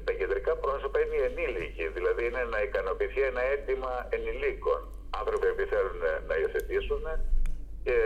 τα 0.04 0.12
κεντρικά 0.12 0.56
πρόσωπα 0.56 1.00
είναι 1.00 1.16
οι 1.16 1.22
ενήλικοι. 1.28 1.86
Δηλαδή, 1.88 2.22
είναι 2.26 2.44
να 2.44 2.62
ικανοποιηθεί 2.62 3.20
ένα 3.22 3.42
αίτημα 3.50 3.92
ενηλίκων. 4.16 4.80
Άνθρωποι 5.20 5.48
που 5.56 5.64
θέλουν 5.72 6.02
να 6.28 6.34
υιοθετήσουν 6.36 7.02
και 7.84 7.96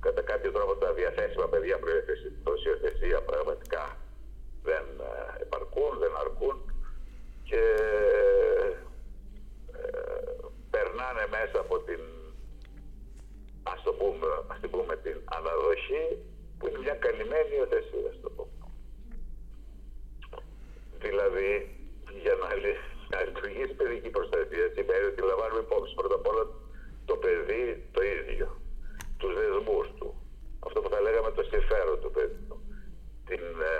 κατά 0.00 0.22
κάποιο 0.22 0.50
τρόπο 0.52 0.74
τα 0.76 0.92
διαθέσιμα 0.92 1.46
παιδιά 1.48 1.78
προς 2.44 2.64
υιοθεσία 2.64 3.20
πραγματικά 3.22 3.96
δεν 4.62 4.84
ε, 5.00 5.42
επαρκούν, 5.42 5.98
δεν 5.98 6.12
αρκούν 6.24 6.56
και 7.48 7.62
ε, 9.72 9.96
περνάνε 10.70 11.24
μέσα 11.36 11.58
από 11.64 11.78
την 11.78 12.00
ας 13.62 13.82
το 13.82 13.92
πούμε, 13.92 14.26
ας 14.46 14.58
την 14.60 14.70
πούμε 14.70 14.96
την 14.96 15.16
αναδοχή 15.24 16.04
που 16.58 16.66
είναι 16.66 16.78
μια 16.84 16.96
καλυμμένη 17.04 17.52
υιοθεσία, 17.56 18.08
ας 18.12 18.18
το 18.22 18.30
πούμε. 18.36 18.54
Δηλαδή, 21.04 21.50
για 22.24 22.34
να, 22.42 22.48
να 23.12 23.18
λειτουργήσει 23.26 23.74
παιδική 23.80 24.10
προστασία 24.16 24.66
σημαίνει 24.74 25.06
ότι 25.10 25.20
λαμβάνουμε 25.30 25.62
υπόψη 25.66 25.92
πρώτα 25.98 26.16
απ' 26.20 26.28
όλα 26.32 26.44
το 27.10 27.14
παιδί 27.22 27.64
το 27.94 28.00
ίδιο 28.16 28.48
τους 29.18 29.32
δεσμούς 29.38 29.88
του. 29.98 30.08
Αυτό 30.66 30.78
που 30.80 30.90
θα 30.94 31.00
λέγαμε 31.06 31.30
το 31.30 31.42
συμφέρον 31.50 32.00
του 32.02 32.10
παιδιού. 32.16 32.56
Την, 33.28 33.44
ε, 33.72 33.76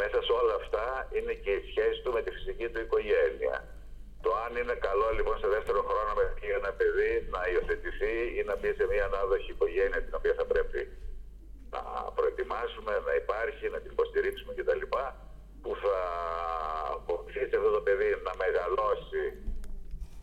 μέσα 0.00 0.18
σε 0.26 0.32
όλα 0.40 0.54
αυτά 0.62 0.86
είναι 1.16 1.32
και 1.44 1.52
η 1.60 1.62
σχέση 1.70 1.98
του 2.02 2.12
με 2.16 2.20
τη 2.22 2.30
φυσική 2.36 2.66
του 2.72 2.80
οικογένεια. 2.86 3.56
Το 4.24 4.30
αν 4.44 4.52
είναι 4.60 4.76
καλό 4.88 5.08
λοιπόν 5.18 5.36
σε 5.42 5.48
δεύτερο 5.56 5.80
χρόνο 5.88 6.10
με 6.18 6.24
ένα 6.58 6.70
παιδί 6.78 7.12
να 7.34 7.40
υιοθετηθεί 7.50 8.16
ή 8.38 8.40
να 8.48 8.54
μπει 8.56 8.70
σε 8.78 8.84
μια 8.90 9.04
ανάδοχη 9.10 9.50
οικογένεια 9.50 10.00
την 10.06 10.14
οποία 10.18 10.34
θα 10.38 10.44
πρέπει 10.52 10.80
να 11.74 11.82
προετοιμάσουμε, 12.16 12.92
να 13.08 13.12
υπάρχει, 13.22 13.64
να 13.74 13.78
την 13.82 13.90
υποστηρίξουμε 13.94 14.52
κτλ. 14.56 14.82
που 15.62 15.70
θα 15.82 15.98
βοηθήσει 17.08 17.54
αυτό 17.58 17.70
το 17.76 17.82
παιδί 17.86 18.10
να 18.26 18.32
μεγαλώσει 18.42 19.22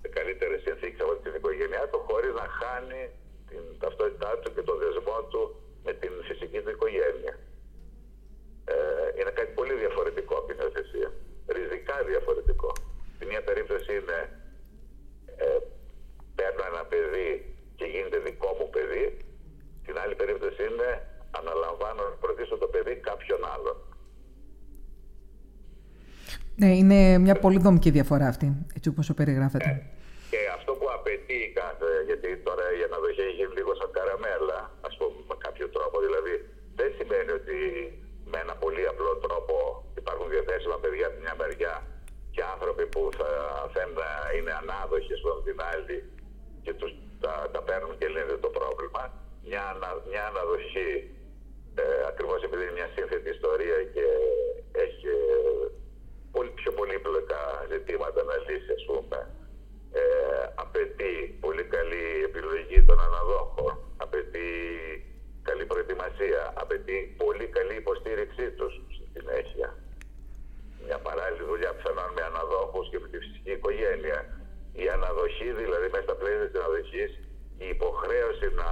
σε 0.02 0.08
καλύτερες 0.18 0.60
συνθήκες 0.66 1.02
από 1.06 1.16
την 1.24 1.34
οικογένειά 1.40 1.84
του 1.90 2.00
χωρίς 2.08 2.34
να 2.42 2.48
χάνει 2.60 3.02
την 3.50 3.64
ταυτότητά 3.84 4.32
του 4.40 4.50
και 4.56 4.64
το 4.70 4.74
δεσμό 4.82 5.18
του 5.32 5.42
με 5.86 5.92
την 6.02 6.12
φυσική 6.28 6.60
του 6.64 6.72
οικογένεια. 6.78 7.34
Ε, 8.66 8.76
είναι 9.20 9.32
κάτι 9.40 9.52
πολύ 9.60 9.74
διαφορετικό 9.84 10.34
από 10.38 10.48
την 10.50 10.58
υιοθεσία. 10.62 11.10
Ριζικά 11.56 11.98
διαφορετικό. 12.12 12.72
Στην 13.16 13.28
μία 13.28 13.44
περίπτωση 13.44 13.92
είναι 14.00 14.20
ε, 15.46 15.58
παίρνω 16.36 16.64
ένα 16.72 16.84
παιδί 16.92 17.56
και 17.76 17.86
γίνεται 17.86 18.18
δικό 18.18 18.56
μου 18.60 18.70
παιδί. 18.70 19.06
Στην 19.82 19.96
άλλη 20.00 20.16
περίπτωση 20.16 20.62
είναι 20.70 20.90
αναλαμβάνω 21.40 22.02
να 22.10 22.16
προτίσω 22.24 22.56
το 22.64 22.68
παιδί 22.74 22.96
κάποιον 23.10 23.42
άλλον. 23.54 23.78
Ναι, 26.62 26.70
είναι 26.80 27.18
μια 27.26 27.36
πολύ 27.44 27.60
δομική 27.66 27.90
διαφορά 27.98 28.28
αυτή, 28.34 28.48
έτσι 28.76 28.88
όπως 28.90 29.06
το 29.08 29.14
περιγράφετε. 29.14 29.70
Ε, 29.70 29.76
και 30.32 30.42
αυτό 30.58 30.72
που 30.80 30.88
απαιτεί 30.98 31.40
κάθε, 31.62 31.90
γιατί 32.10 32.30
τώρα 32.48 32.66
η 32.80 32.82
αναδοχή 32.88 33.24
έχει 33.32 33.46
λίγο 33.58 33.72
σαν 33.80 33.90
καραμέλα, 33.98 34.60
ας 34.88 34.94
πούμε, 34.98 35.18
με 35.30 35.36
κάποιο 35.46 35.68
τρόπο. 35.76 35.96
Δηλαδή, 36.06 36.34
δεν 36.80 36.90
σημαίνει 36.98 37.32
ότι 37.40 37.58
με 38.32 38.38
ένα 38.46 38.56
πολύ 38.64 38.84
απλό 38.92 39.12
τρόπο 39.26 39.56
υπάρχουν 40.02 40.28
διαθέσιμα 40.34 40.78
παιδιά 40.84 41.06
από 41.10 41.18
μια 41.24 41.36
μεριά 41.42 41.76
και 42.34 42.42
άνθρωποι 42.54 42.86
που 42.94 43.02
θα 43.20 43.30
θέλουν 43.74 43.98
να 44.06 44.12
είναι 44.36 44.54
ανάδοχοι 44.62 45.14
από 45.20 45.42
την 45.48 45.58
άλλη 45.72 45.98
και 46.66 46.74
τους, 46.80 46.92
τα, 47.24 47.34
τα 47.54 47.62
παίρνουν 47.68 47.94
και 48.00 48.08
λύνεται 48.14 48.40
το 48.46 48.52
πρόβλημα. 48.58 49.04
Μια, 49.48 49.64
μια 50.10 50.24
αναδοχή, 50.32 50.90
ε, 51.76 51.84
ακριβώς 52.08 52.44
επειδή 52.44 52.62
είναι 52.64 52.78
μια 52.80 52.90
σύνθετη 52.96 53.30
ιστορία 53.30 53.78
και 53.96 54.06
έχει 54.86 55.08
ε, 55.08 55.68
πολύ 56.32 56.52
πιο 56.60 56.72
πολύπλοκα 56.72 57.42
ζητήματα 57.72 58.24
να 58.24 58.36
λύσει, 58.46 58.72
ας 58.78 58.84
πούμε, 58.90 59.20
ε, 59.92 60.04
απαιτεί 60.64 61.14
πολύ 61.46 61.64
καλή 61.76 62.06
επιλογή 62.30 62.80
των 62.84 62.98
αναδόχων, 63.08 63.72
απαιτεί 63.98 64.48
καλή 65.50 65.66
προετοιμασία, 65.66 66.54
απαιτεί 66.64 67.16
πολύ 67.24 67.46
καλή 67.56 67.76
υποστήριξή 67.84 68.46
τους 68.58 68.74
στη 68.96 69.06
συνέχεια. 69.14 69.68
Μια 70.86 70.98
παράλληλη 71.08 71.46
δουλειά 71.52 71.72
πιθανόν 71.76 72.10
με 72.16 72.24
αναδόχους 72.30 72.90
και 72.90 73.00
με 73.00 73.08
τη 73.08 73.18
φυσική 73.24 73.52
οικογένεια. 73.52 74.20
Η 74.84 74.86
αναδοχή, 74.96 75.50
δηλαδή 75.62 75.88
μέσα 75.94 76.04
στα 76.08 76.16
πλαίσια 76.16 76.48
της 76.50 76.60
αναδοχής, 76.60 77.12
η 77.64 77.68
υποχρέωση 77.76 78.48
να 78.62 78.70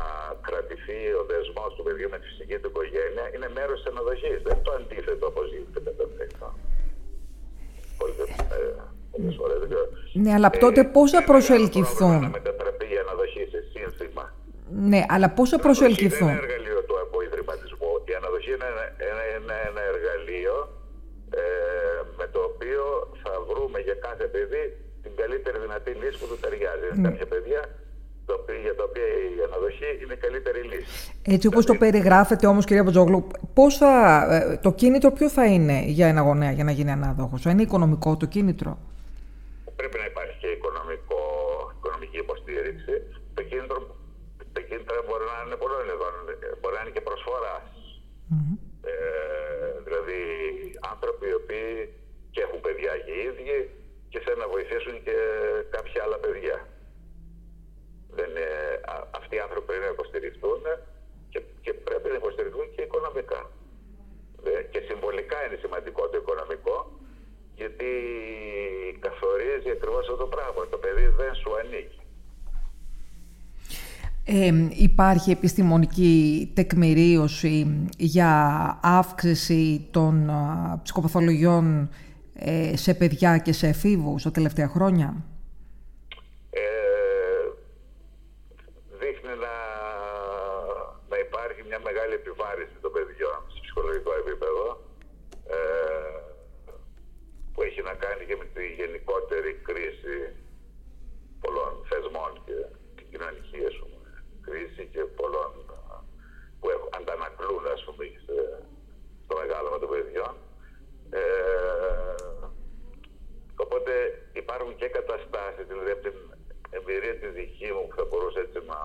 κρατηθεί 0.47 0.99
ο 1.19 1.23
δεσμός 1.31 1.69
του 1.75 1.83
παιδιού 1.85 2.07
με 2.13 2.17
τη 2.19 2.25
φυσική 2.31 2.57
του 2.61 2.69
οικογένεια 2.71 3.25
είναι 3.33 3.47
μέρος 3.57 3.77
της 3.79 3.87
αναδοχής. 3.91 4.37
Δεν 4.45 4.53
είναι 4.55 4.65
το 4.67 4.71
αντίθετο 4.79 5.23
όπω 5.31 5.41
γίνεται 5.51 5.79
κατά 5.87 6.03
Πολλές 9.11 9.35
φορές 9.39 9.57
δεν 9.61 9.69
ξέρω 9.71 9.87
Ναι, 10.23 10.31
αλλά 10.37 10.49
τότε 10.65 10.81
πώ 10.95 11.01
θα 11.15 11.21
προσελκυθούν; 11.31 12.19
Να 12.25 12.29
μετατραπεί 12.39 12.87
η 12.95 12.97
αναδοχή 13.03 13.43
σε 13.53 13.59
σύνθημα. 13.73 14.25
Ναι, 14.91 15.01
αλλά 15.13 15.27
πώ 15.37 15.43
θα 15.53 15.59
προσελκυθούν. 15.65 16.29
Είναι 16.29 16.37
ένα 16.37 16.45
εργαλείο 16.47 16.79
του 16.87 16.95
αποϊδρυματισμού. 17.05 17.91
Η 18.11 18.13
αναδοχή 18.19 18.51
είναι 18.57 18.67
ένα, 18.73 18.85
ένα, 19.37 19.55
ένα 19.69 19.81
εργαλείο 19.93 20.55
ε, 21.41 21.43
με 22.19 22.25
το 22.33 22.39
οποίο 22.49 22.83
θα 23.23 23.33
βρούμε 23.49 23.79
για 23.87 23.97
κάθε 24.07 24.25
παιδί 24.33 24.63
την 25.03 25.11
καλύτερη 25.21 25.57
δυνατή 25.65 25.91
λύση 26.01 26.17
που 26.19 26.27
του 26.31 26.37
ταιριάζει. 26.43 26.89
Mm. 26.93 27.03
Κάποια 27.07 27.25
παιδιά 27.31 27.61
για 28.65 28.75
τα 28.75 28.83
οποία 28.83 29.03
η 29.03 29.43
αναδοχή 29.47 29.89
είναι 30.03 30.13
η 30.13 30.21
καλύτερη 30.25 30.61
λύση. 30.71 31.13
Έτσι 31.35 31.47
όπως 31.47 31.65
το 31.65 31.73
δηλαδή- 31.73 31.91
περιγράφετε 31.91 32.45
όμως 32.47 32.65
κυρία 32.65 32.83
Ποτζόγλου, 32.83 33.27
πώς 33.53 33.77
θα, 33.77 33.93
ε, 34.35 34.57
το 34.65 34.71
κίνητρο 34.71 35.11
ποιο 35.11 35.29
θα 35.29 35.45
είναι 35.45 35.77
για 35.97 36.07
ένα 36.07 36.21
γονέα 36.21 36.51
για 36.51 36.63
να 36.63 36.71
γίνει 36.71 36.91
ανάδοχος, 36.91 37.41
θα 37.41 37.49
είναι 37.51 37.61
οικονομικό 37.61 38.17
το 38.17 38.25
κίνητρο; 38.25 38.71
Πρέπει 39.79 39.97
να 40.03 40.07
υπάρχει 40.13 40.35
και 40.41 40.49
οικονομικό, 40.57 41.21
οικονομική 41.77 42.17
υποστήριξη. 42.25 42.93
Το 43.37 43.41
κίνητρο, 43.49 43.77
το 44.55 44.61
κίνητρο 44.67 44.97
μπορεί 45.07 45.25
να 45.33 45.37
είναι 45.45 45.57
πολλών 45.63 45.85
ειδών, 45.93 46.13
μπορεί 46.59 46.75
να 46.77 46.81
είναι 46.83 46.93
και 46.97 47.03
προσφοράς. 47.09 47.65
Mm-hmm. 48.31 48.55
Ε, 48.91 48.93
δηλαδή 49.85 50.19
άνθρωποι 50.93 51.25
οι 51.31 51.35
οποίοι 51.41 51.71
και 52.33 52.41
έχουν 52.45 52.59
παιδιά 52.65 52.93
και 53.05 53.13
οι 53.17 53.21
ίδιοι 53.29 53.57
και 54.11 54.19
θέλουν 54.23 54.41
να 54.45 54.49
βοηθήσουν 54.55 54.95
και 55.07 55.17
κάποια 55.75 55.99
άλλα 56.05 56.17
παιδιά. 56.23 56.57
Δεν, 58.19 58.33
αυτοί 59.19 59.33
οι 59.35 59.43
άνθρωποι 59.45 59.65
πρέπει 59.69 59.85
να 59.89 59.93
υποστηριχθούν 59.97 60.61
και, 61.31 61.39
και 61.61 61.73
πρέπει 61.73 62.07
να 62.13 62.17
υποστηριχθούν 62.21 62.65
και 62.75 62.81
οικονομικά. 62.81 63.41
Και 64.71 64.81
συμβολικά 64.89 65.37
είναι 65.45 65.57
σημαντικό 65.63 66.01
το 66.09 66.17
οικονομικό, 66.21 66.77
γιατί 67.55 67.91
καθορίζει 68.99 69.69
ακριβώς 69.77 69.99
αυτό 69.99 70.15
το 70.23 70.29
πράγμα. 70.35 70.61
Το 70.69 70.77
παιδί 70.77 71.05
δεν 71.21 71.33
σου 71.41 71.49
ανήκει. 71.59 72.01
Ε, 74.25 74.51
υπάρχει 74.87 75.31
επιστημονική 75.31 76.51
τεκμηρίωση 76.55 77.87
για 77.97 78.33
αύξηση 78.81 79.87
των 79.91 80.31
ψυχοπαθολογιών 80.83 81.89
ε, 82.33 82.77
σε 82.77 82.93
παιδιά 82.93 83.37
και 83.37 83.53
σε 83.53 83.67
εφήβους 83.67 84.23
τα 84.23 84.31
τελευταία 84.31 84.67
χρόνια; 84.67 85.23
μεγάλη 91.89 92.13
επιβάρηση 92.13 92.75
των 92.81 92.91
παιδιών 92.95 93.39
σε 93.53 93.59
ψυχολογικό 93.63 94.11
επίπεδο 94.21 94.65
ε, 95.57 95.57
που 97.53 97.61
έχει 97.67 97.81
να 97.89 97.93
κάνει 98.03 98.18
και 98.29 98.41
με 98.41 98.47
τη 98.55 98.65
γενικότερη 98.79 99.51
κρίση 99.67 100.17
πολλών 101.41 101.73
θεσμών 101.89 102.31
και 102.45 102.57
την 102.95 103.05
κοινωνική 103.11 103.59
ας 103.71 103.75
πούμε, 103.79 103.99
κρίση 104.45 104.83
και 104.93 105.01
πολλών 105.19 105.51
που 106.59 106.69
έχουν, 106.75 106.89
αντανακλούν 106.97 107.65
ας 107.75 107.81
πούμε, 107.85 108.03
στο 109.23 109.33
μεγάλο 109.41 109.67
των 109.81 109.89
παιδιών. 109.93 110.35
Ε, 111.09 111.23
οπότε 113.63 113.93
υπάρχουν 114.41 114.75
και 114.79 114.87
καταστάσεις, 114.97 115.65
δηλαδή 115.71 115.91
από 115.91 116.03
την 116.07 116.17
εμπειρία 116.77 117.15
τη 117.21 117.27
δική 117.39 117.69
μου 117.75 117.83
που 117.87 117.95
θα 117.99 118.05
μπορούσε 118.09 118.39
έτσι 118.39 118.59
να, 118.71 118.81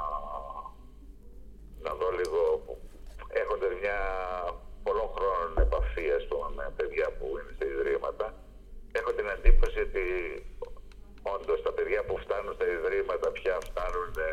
να 1.85 1.91
δω 1.99 2.09
λίγο 2.21 2.41
έχοντας 3.41 3.73
μια 3.81 3.99
πολλών 4.85 5.09
χρόνων 5.15 5.53
επαφή 5.67 6.07
ας 6.19 6.25
πούμε, 6.29 6.47
με 6.59 6.67
παιδιά 6.77 7.07
που 7.17 7.27
είναι 7.39 7.53
στα 7.57 7.67
ιδρύματα, 7.73 8.27
έχω 9.07 9.17
την 9.17 9.29
εντύπωση 9.37 9.79
ότι 9.89 10.05
όντως 11.23 11.63
τα 11.63 11.73
παιδιά 11.73 12.05
που 12.05 12.19
φτάνουν 12.19 12.55
στα 12.55 12.67
ιδρύματα 12.67 13.31
πια 13.31 13.59
φτάνουν, 13.69 14.13
ε, 14.29 14.33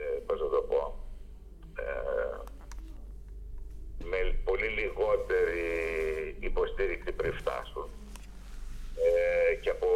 ε, 0.00 0.18
πώς 0.26 0.38
θα 0.40 0.48
το 0.48 0.60
πω, 0.70 0.82
ε, 1.78 1.86
με 4.10 4.20
πολύ 4.44 4.68
λιγότερη 4.80 5.66
υποστήριξη 6.40 7.12
πριν 7.12 7.32
φτάσουν. 7.32 7.88
Ε, 9.06 9.54
και 9.54 9.70
από 9.70 9.88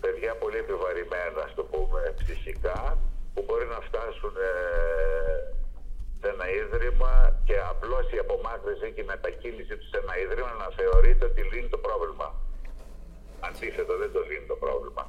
παιδιά 0.00 0.34
πολύ 0.34 0.56
επιβαρημένα, 0.56 1.42
στο 1.52 1.62
πούμε, 1.62 2.14
ψυχικά, 2.20 2.98
που 3.34 3.42
μπορεί 3.46 3.66
να 3.66 3.80
φτάσουν 3.80 4.34
ε, 4.36 4.54
σε 5.04 5.28
ένα 5.28 5.39
ίδρυμα 6.62 7.12
και 7.48 7.56
απλώ 7.72 7.98
η 8.16 8.18
απομάκρυνση 8.24 8.86
και 8.94 9.02
η 9.06 9.10
μετακίνηση 9.12 9.74
του 9.78 9.86
σε 9.92 9.96
ένα 10.02 10.14
ίδρυμα 10.24 10.52
να 10.62 10.68
θεωρείται 10.78 11.24
ότι 11.30 11.40
λύνει 11.52 11.68
το 11.74 11.80
πρόβλημα. 11.86 12.28
Αντίθετα, 13.48 13.94
δεν 14.02 14.10
το 14.14 14.20
λύνει 14.28 14.46
το 14.52 14.58
πρόβλημα. 14.64 15.04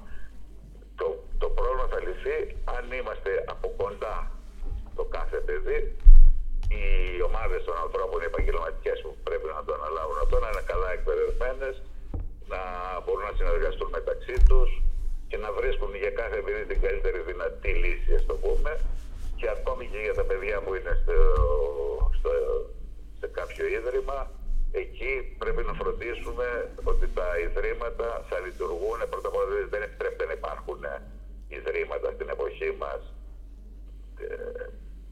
Το, 1.00 1.08
το 1.44 1.48
πρόβλημα 1.58 1.88
θα 1.94 2.00
λυθεί 2.06 2.38
αν 2.76 2.84
είμαστε 3.00 3.32
από 3.54 3.68
κοντά 3.82 4.16
το 4.98 5.04
κάθε 5.18 5.38
παιδί, 5.48 5.80
οι 6.76 6.86
ομάδες 7.30 7.62
των 7.68 7.76
ανθρώπων, 7.86 8.18
οι 8.22 8.28
επαγγελματικές 8.32 8.98
που 9.04 9.12
πρέπει 9.28 9.48
να 9.58 9.64
το 9.66 9.72
αναλάβουν 9.80 10.18
αυτό, 10.24 10.36
να 10.44 10.50
είναι 10.52 10.66
καλά 10.72 10.90
εκπαιδευμένες, 10.98 11.76
να 12.52 12.62
μπορούν 13.04 13.26
να 13.30 13.36
συνεργαστούν 13.40 13.90
μεταξύ 13.98 14.36
τους 14.50 14.70
και 15.30 15.38
να 15.44 15.50
βρίσκουν 15.58 15.92
για 16.04 16.14
κάθε 16.22 16.38
παιδί 16.46 16.64
την 16.72 16.80
καλύτερη 16.86 17.20
δυνατή 17.30 17.72
λύση, 17.84 18.12
ας 18.20 18.26
το 18.30 18.36
πούμε, 18.44 18.72
και 19.42 19.50
ακόμη 19.58 19.86
και 19.92 20.00
για 20.06 20.16
τα 20.20 20.26
παιδιά 20.30 20.58
που 20.64 20.72
είναι 20.78 20.94
στο, 21.02 21.18
στο, 22.18 22.32
σε 23.20 23.28
κάποιο 23.38 23.66
ίδρυμα, 23.78 24.18
εκεί 24.82 25.14
πρέπει 25.42 25.64
να 25.70 25.74
φροντίσουμε 25.80 26.48
ότι 26.92 27.06
τα 27.18 27.28
ιδρύματα 27.48 28.08
θα 28.30 28.38
λειτουργούν. 28.46 29.00
Πρώτα 29.12 29.28
απ' 29.30 29.38
όλα 29.40 29.50
δεν 29.74 29.82
επιτρέπεται 29.88 30.26
να 30.30 30.36
υπάρχουν 30.40 30.82
ιδρύματα 31.58 32.08
στην 32.16 32.28
εποχή 32.36 32.70
μας 32.82 33.02
ε, 34.26 34.66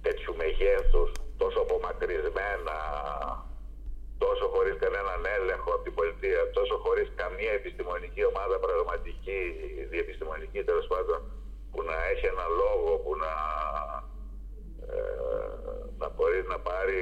τέτοιου 0.06 0.34
μεγέθους, 0.42 1.10
τόσο 1.42 1.60
απομακρυσμένα, 1.66 2.78
τόσο 4.24 4.46
χωρίς 4.54 4.76
κανέναν 4.84 5.22
έλεγχο 5.38 5.70
από 5.76 5.84
την 5.88 5.94
πολιτεία, 6.00 6.42
τόσο 6.58 6.76
χωρίς 6.86 7.08
καμία 7.22 7.54
επιστημονική 7.60 8.24
ομάδα 8.32 8.56
πραγματική, 8.66 9.42
διεπιστημονική 9.92 10.60
τέλος 10.70 10.88
πάντων, 10.92 11.20
που 11.72 11.80
να 11.90 11.96
έχει 12.12 12.26
ένα 12.34 12.46
λόγο, 12.62 12.92
που 13.04 13.12
να 13.24 13.34
ε, 13.34 14.19
να 16.02 16.08
μπορεί 16.16 16.40
να 16.52 16.58
πάρει, 16.70 17.02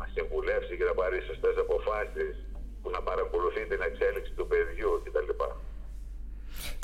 να 0.00 0.06
συμβουλεύσει 0.14 0.76
και 0.78 0.84
να 0.90 0.94
πάρει 1.00 1.16
σωστές 1.28 1.54
αποφάσεις 1.64 2.34
που 2.80 2.90
να 2.90 3.00
παρακολουθεί 3.08 3.62
την 3.72 3.80
εξέλιξη 3.88 4.32
του 4.38 4.46
παιδιού 4.46 4.90
κτλ. 5.04 5.30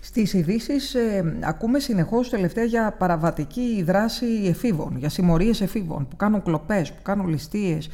Στις 0.03 0.33
ειδήσει 0.33 0.99
ε, 0.99 1.23
ακούμε 1.43 1.79
συνεχώς 1.79 2.29
τελευταία 2.29 2.65
για 2.65 2.97
παραβατική 2.99 3.83
δράση 3.87 4.27
εφήβων, 4.47 4.97
για 4.97 5.09
συμμορίες 5.09 5.61
εφήβων 5.61 6.09
που 6.09 6.17
κάνουν 6.17 6.43
κλοπές, 6.43 6.93
που 6.93 7.03
κάνουν 7.03 7.29
ληστείες. 7.29 7.91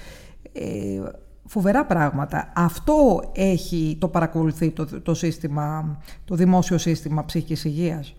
Ε, 0.52 1.02
φοβερά 1.46 1.84
πράγματα. 1.84 2.52
Αυτό 2.56 3.30
έχει 3.34 3.96
το 4.00 4.08
παρακολουθεί 4.08 4.70
το, 4.70 5.02
το, 5.02 5.14
σύστημα, 5.14 5.98
το 6.24 6.34
δημόσιο 6.34 6.78
σύστημα 6.78 7.24
ψυχικής 7.24 7.64
υγείας. 7.64 8.16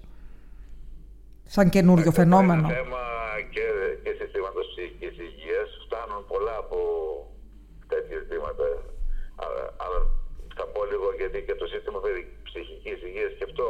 Σαν 1.44 1.70
καινούριο 1.70 2.12
φαινόμενο; 2.12 2.68
Είναι 2.68 2.74
θέμα 2.74 2.98
και 3.52 3.62
πολλά 6.32 6.56
από 6.64 6.80
τέτοια 7.92 8.18
ζητήματα. 8.24 8.66
Αλλά, 9.84 10.00
θα 10.58 10.66
πω 10.74 10.77
λίγο 10.92 11.08
γιατί 11.20 11.40
και 11.48 11.56
το 11.56 11.66
σύστημα 11.68 12.00
ψυχικής 12.44 12.98
υγείας 13.08 13.34
και 13.38 13.48
αυτό 13.50 13.66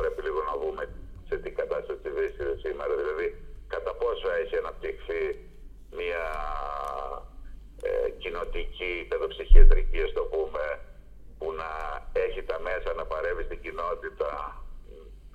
πρέπει 0.00 0.20
λίγο 0.26 0.40
να 0.50 0.54
δούμε 0.62 0.82
σε 1.28 1.36
τι 1.42 1.50
κατάσταση 1.60 2.08
βρίσκεται 2.16 2.54
σήμερα. 2.64 2.94
Δηλαδή, 3.00 3.26
κατά 3.74 3.92
πόσο 3.94 4.26
έχει 4.40 4.56
αναπτυχθεί 4.56 5.22
μια 5.98 6.24
ε, 7.88 8.10
κοινοτική 8.22 8.92
παιδοψυχιατρική, 9.08 10.00
ας 10.08 10.12
το 10.12 10.22
πούμε, 10.32 10.64
που 11.38 11.52
να 11.60 11.70
έχει 12.12 12.42
τα 12.42 12.58
μέσα 12.66 12.90
να 12.94 13.04
παρεύει 13.12 13.42
στην 13.42 13.60
κοινότητα, 13.60 14.30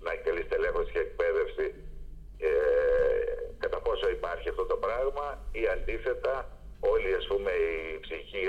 να 0.03 0.11
έχει 0.11 0.23
καλή 0.27 0.43
στελέχωση 0.47 0.91
και 0.91 0.99
εκπαίδευση. 0.99 1.67
Ε, 2.37 2.51
κατά 3.63 3.79
πόσο 3.85 4.09
υπάρχει 4.09 4.49
αυτό 4.49 4.65
το 4.65 4.77
πράγμα 4.85 5.27
ή 5.51 5.67
αντίθετα 5.67 6.33
όλη 6.79 7.13
ας 7.13 7.27
πούμε 7.27 7.51
η 7.51 7.99
ψυχή 7.99 8.43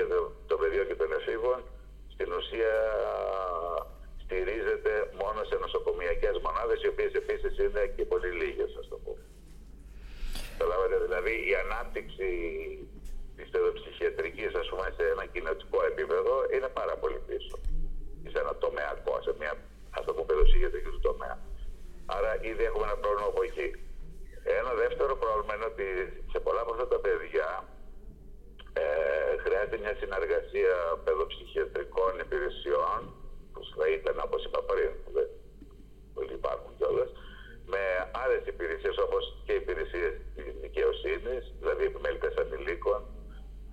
των 0.47 0.57
παιδιών 0.59 0.87
και 0.87 0.95
των 0.95 1.11
εφήβων 1.17 1.59
στην 2.17 2.31
ουσία 2.37 2.73
στηρίζεται 4.27 4.93
μόνο 5.21 5.39
σε 5.49 5.55
νοσοκομιακές 5.63 6.35
μονάδες 6.45 6.79
οι 6.81 6.89
οποίες 6.93 7.13
επίσης 7.21 7.53
είναι 7.63 7.83
και 7.95 8.05
πολύ 8.11 8.31
λίγες 8.41 8.71
ας 8.81 8.87
το 8.91 8.97
πούμε. 9.03 9.23
Καταλάβατε 10.51 10.97
δηλαδή 11.05 11.33
η 11.51 11.53
ανάπτυξη 11.63 12.29
της 13.35 13.47
παιδοψυχιατρικής 13.53 14.51
ας 14.61 14.67
πούμε 14.69 14.85
σε 14.97 15.03
ένα 15.13 15.25
κοινωτικό 15.33 15.79
επίπεδο 15.91 16.33
είναι 16.53 16.69
πάρα 16.79 16.95
πολύ 17.01 17.19
πίσω. 17.27 17.55
Σε 18.31 18.39
ένα 18.43 18.53
τομεακό, 18.63 19.15
σε 19.25 19.31
μια 19.39 19.53
ας 19.97 20.03
το 20.05 20.11
πούμε 20.13 20.25
παιδοψυχιατρική 20.29 20.89
του 20.95 21.03
τομέα. 21.09 21.37
Άρα 22.15 22.31
ήδη 22.49 22.63
έχουμε 22.69 22.85
ένα 22.89 22.97
πρόβλημα 23.03 23.27
από 23.33 23.41
εκεί. 23.49 23.69
Ένα 24.59 24.71
δεύτερο 24.83 25.13
πρόβλημα 25.23 25.51
είναι 25.55 25.69
ότι 25.73 25.87
σε 26.31 26.39
πολλά 26.45 26.61
από 26.63 26.71
αυτά 26.73 26.87
τα 26.93 26.99
παιδιά 27.05 27.49
ε, 28.81 28.83
χρειάζεται 29.43 29.77
μια 29.83 29.95
συνεργασία 30.01 30.75
παιδοψυχιατρικών 31.05 32.11
υπηρεσιών 32.25 33.01
θα 33.77 33.87
ήταν 33.97 34.15
όπως 34.27 34.41
είπα 34.45 34.61
πριν, 34.69 34.91
δεν 36.15 36.29
υπάρχουν 36.39 36.71
κιόλα, 36.77 37.05
με 37.73 37.83
άλλες 38.23 38.43
υπηρεσίες 38.53 38.97
όπως 39.05 39.23
και 39.45 39.53
υπηρεσίες 39.53 40.13
της 40.35 40.53
δικαιοσύνης, 40.63 41.43
δηλαδή 41.59 41.83
επιμέλητες 41.83 42.35
ανηλίκων, 42.41 43.01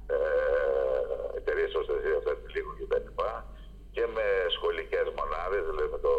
ε, 0.06 0.18
εταιρείε 1.38 1.68
προστασία 1.74 2.16
ανηλίκων 2.32 2.74
κτλ. 2.80 3.08
και 3.94 4.04
με 4.16 4.26
σχολικές 4.56 5.06
μονάδες, 5.18 5.62
δηλαδή 5.68 5.88
με 5.94 6.00
το, 6.06 6.14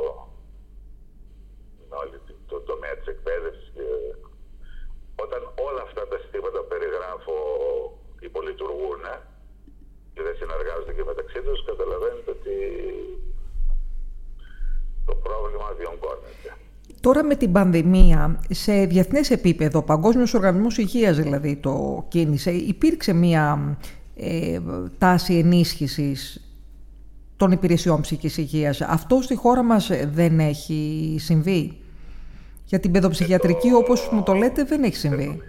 με 1.89 1.95
όλη 2.01 2.17
το 2.51 2.57
τομέα 2.69 2.95
της 2.97 3.07
εκπαίδευσης. 3.13 3.73
όταν 5.25 5.41
όλα 5.67 5.81
αυτά 5.87 6.07
τα 6.07 6.17
συστήματα 6.21 6.57
που 6.61 6.71
περιγράφω 6.73 7.37
υπολειτουργούν, 8.19 9.03
και 10.13 10.21
δεν 10.27 10.35
συνεργάζονται 10.39 10.93
και 10.93 11.03
μεταξύ 11.11 11.39
τους, 11.45 11.65
καταλαβαίνετε 11.69 12.31
ότι 12.37 12.55
το 15.05 15.15
πρόβλημα 15.15 15.67
διονγκώνεται. 15.79 16.49
Τώρα 17.05 17.23
με 17.23 17.35
την 17.35 17.51
πανδημία, 17.51 18.39
σε 18.49 18.85
διεθνές 18.85 19.29
επίπεδο, 19.31 19.79
ο 19.79 19.83
Παγκόσμιος 19.83 20.33
Οργανισμός 20.33 20.77
Υγείας 20.77 21.17
δηλαδή 21.17 21.55
το 21.55 22.05
κίνησε, 22.07 22.51
υπήρξε 22.51 23.13
μια 23.13 23.77
ε, 24.15 24.59
τάση 24.97 25.33
ενίσχυσης 25.33 26.49
των 27.37 27.51
υπηρεσιών 27.51 28.01
ψυχικής 28.01 28.37
υγείας. 28.37 28.81
Αυτό 28.81 29.21
στη 29.21 29.35
χώρα 29.35 29.63
μας 29.63 29.91
δεν 30.13 30.39
έχει 30.39 31.15
συμβεί; 31.19 31.77
Για 32.65 32.79
την 32.79 32.91
παιδοψυχιατρική, 32.91 33.69
το... 33.69 33.77
όπως 33.77 34.09
μου 34.11 34.23
το 34.23 34.33
λέτε, 34.33 34.63
δεν 34.63 34.83
έχει 34.83 34.95
συμβεί. 34.95 35.41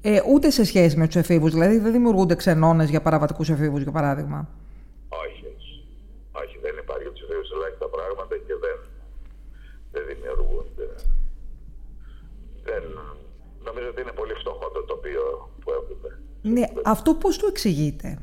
Ε, 0.00 0.20
ούτε 0.32 0.50
σε 0.50 0.64
σχέση 0.64 0.96
με 0.96 1.06
τους 1.06 1.16
εφήβους. 1.16 1.52
Δηλαδή 1.52 1.78
δεν 1.78 1.92
δημιουργούνται 1.92 2.34
ξενώνες 2.34 2.90
για 2.90 3.00
παραβατικούς 3.00 3.50
εφήβους, 3.50 3.82
για 3.82 3.92
παράδειγμα. 3.92 4.48
Όχι. 5.08 5.50
Όχι, 6.42 6.56
δεν 6.66 6.74
υπάρχει 6.82 7.02
για 7.06 7.12
του 7.16 7.22
εφήβου 7.24 7.46
ελάχιστα 7.56 7.88
πράγματα 7.96 8.34
και 8.46 8.54
δεν, 8.64 8.78
δεν 9.94 10.04
δημιουργούνται. 10.10 10.86
Δεν, 12.68 12.82
νομίζω 13.66 13.88
ότι 13.92 14.00
είναι 14.02 14.16
πολύ 14.20 14.34
φτωχό 14.40 14.66
το 14.76 14.82
τοπίο 14.92 15.24
που 15.62 15.68
έχουμε. 15.78 16.10
Ναι, 16.52 16.64
αυτό 16.84 17.14
πώς 17.14 17.38
το 17.38 17.46
εξηγείτε; 17.46 18.18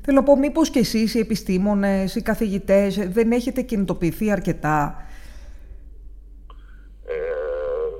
Θέλω 0.00 0.18
να 0.18 0.24
πω, 0.24 0.36
μήπως 0.36 0.70
και 0.70 0.78
εσείς 0.78 1.14
οι 1.14 1.18
επιστήμονες, 1.18 2.14
οι 2.14 2.22
καθηγητές 2.22 3.08
δεν 3.08 3.32
έχετε 3.32 3.62
κινητοποιηθεί 3.62 4.30
αρκετά; 4.30 5.06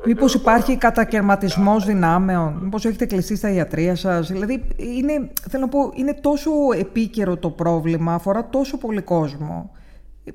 Μήπως 0.08 0.34
υπάρχει 0.34 0.76
κατακαιρματισμός 0.76 1.84
δυνάμεων, 1.84 2.58
μήπως 2.62 2.84
έχετε 2.84 3.06
κλειστεί 3.06 3.36
στα 3.36 3.50
ιατρία 3.50 3.94
σας; 3.94 4.30
Δηλαδή, 4.32 4.64
είναι, 4.76 5.30
θέλω 5.50 5.62
να 5.64 5.68
πω, 5.68 5.92
είναι 5.94 6.14
τόσο 6.14 6.50
επίκαιρο 6.78 7.36
το 7.36 7.50
πρόβλημα, 7.50 8.14
αφορά 8.14 8.48
τόσο 8.48 8.78
πολύ 8.78 9.02
κόσμο, 9.02 9.76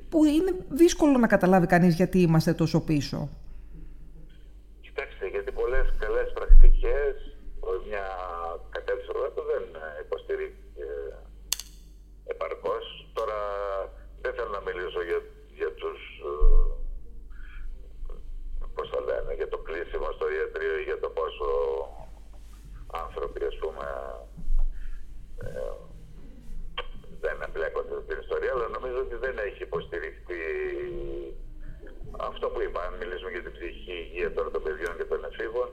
που 0.08 0.24
είναι 0.24 0.52
δύσκολο 0.68 1.18
να 1.18 1.26
καταλάβει 1.26 1.66
κανείς 1.66 1.94
γιατί 1.94 2.20
είμαστε 2.20 2.52
τόσο 2.52 2.80
πίσω. 2.80 3.28
Κοιτάξτε, 4.80 5.26
γιατί 5.28 5.52
πολλές 5.52 5.86
καλές 5.98 6.32
πρακτικές, 6.34 7.14
μια 7.88 8.06
κατεύθυνση 8.70 9.12
δεν 9.50 9.64
υποστηρίχθηκε 10.04 10.86
επαρκώς. 12.26 12.84
Τώρα 13.12 13.38
δεν 14.22 14.32
θέλω 14.36 14.52
να 14.58 14.62
μιλήσω 14.66 15.00
για, 15.08 15.20
για 15.58 15.70
τους 15.80 16.00
πώς 19.32 19.40
θα 19.40 19.40
λένε, 19.40 19.40
για 19.40 19.48
το 19.48 19.58
κλείσιμο 19.58 20.08
στο 20.16 20.26
ιατρείο 20.30 20.74
ή 20.78 20.82
για 20.82 20.98
το 21.00 21.08
πόσο 21.08 21.48
άνθρωποι, 23.04 23.44
ας 23.44 23.56
πούμε, 23.62 23.86
ε, 25.44 25.72
δεν 27.20 27.36
εμπλέκονται 27.46 27.96
στην 28.04 28.18
ιστορία, 28.24 28.52
αλλά 28.54 28.68
νομίζω 28.76 28.98
ότι 29.06 29.16
δεν 29.24 29.36
έχει 29.46 29.62
υποστηριχθεί 29.62 30.42
αυτό 32.28 32.46
που 32.50 32.60
είπα, 32.60 32.80
αν 32.86 32.94
μιλήσουμε 33.00 33.30
για 33.30 33.42
την 33.42 33.52
ψυχική 33.56 33.96
υγεία 34.04 34.32
τώρα 34.32 34.50
των 34.50 34.62
παιδιών 34.62 34.96
και 34.96 35.08
των 35.12 35.24
εφήβων, 35.24 35.68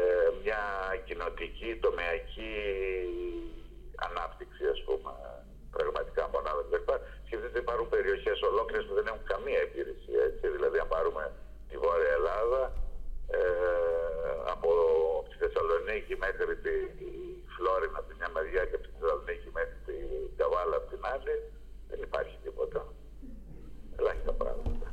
ε, 0.00 0.28
μια 0.42 0.62
κοινοτική, 1.06 1.70
τομεακή 1.84 2.54
ανάπτυξη, 4.08 4.64
ας 4.74 4.80
πούμε, 4.86 5.12
πραγματικά 5.76 6.22
μονάδα 6.32 6.62
κλπ. 6.70 6.90
Σκεφτείτε 7.26 7.58
υπάρχουν 7.58 7.88
περιοχές 7.88 8.38
ολόκληρες 8.50 8.86
που 8.86 8.94
δεν 8.98 9.06
έχουν 9.10 9.24
καμία 9.32 9.60
υπηρεσία, 9.68 10.20
έτσι, 10.28 10.44
δηλαδή 10.56 10.78
αν 10.84 10.88
πάρουμε 10.94 11.24
τη 11.68 11.76
Βόρεια 11.84 12.12
Ελλάδα 12.18 12.62
ε, 13.30 13.40
από 14.54 14.70
τη 15.28 15.34
Θεσσαλονίκη 15.42 16.14
μέχρι 16.24 16.56
τη 16.64 16.74
Φλόρινα 17.54 17.98
από 18.00 18.08
τη 18.08 18.14
μια 18.18 18.30
μεριά 18.36 18.62
και 18.68 18.76
από 18.78 18.84
τη 18.86 18.92
Θεσσαλονίκη 18.96 19.48
μέχρι 19.58 19.78
τη 19.86 19.96
Καβάλα 20.38 20.76
από 20.80 20.88
την 20.92 21.02
άλλη 21.12 21.34
δεν 21.90 22.00
υπάρχει 22.08 22.36
τίποτα. 22.44 22.80
Ελάχιστα 23.98 24.32
πράγματα. 24.40 24.86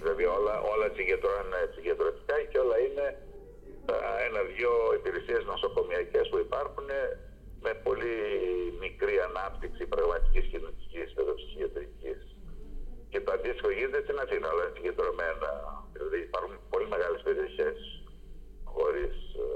Δηλαδή 0.00 0.24
όλα, 0.36 0.54
όλα 0.72 0.86
συγκεντρώνουν 0.96 1.54
συγκεντρωτικά 1.74 2.36
και 2.50 2.58
όλα 2.64 2.76
είναι 2.84 3.06
ένα-δυο 4.28 4.72
υπηρεσίες 4.98 5.42
νοσοκομιακές 5.52 6.26
που 6.28 6.38
υπάρχουν 6.46 6.90
με 7.64 7.72
πολύ 7.86 8.16
μικρή 8.84 9.16
ανάπτυξη 9.28 9.82
πραγματικής 9.94 10.44
κοινωνικής 10.52 11.08
παιδοψυχιατρικής. 11.16 12.18
Και 13.10 13.20
το 13.20 13.30
αντίστοιχο 13.32 13.70
γίνεται 13.70 14.00
στην 14.06 14.18
Αθήνα, 14.24 14.46
όλα 14.52 14.62
είναι 14.64 14.76
συγκεντρωμένα 14.76 15.50
Δηλαδή 15.98 16.18
υπάρχουν 16.18 16.54
πολύ 16.70 16.88
μεγάλες 16.88 17.20
περιοχές 17.22 17.76
χωρίς 18.64 19.16
ε, 19.34 19.48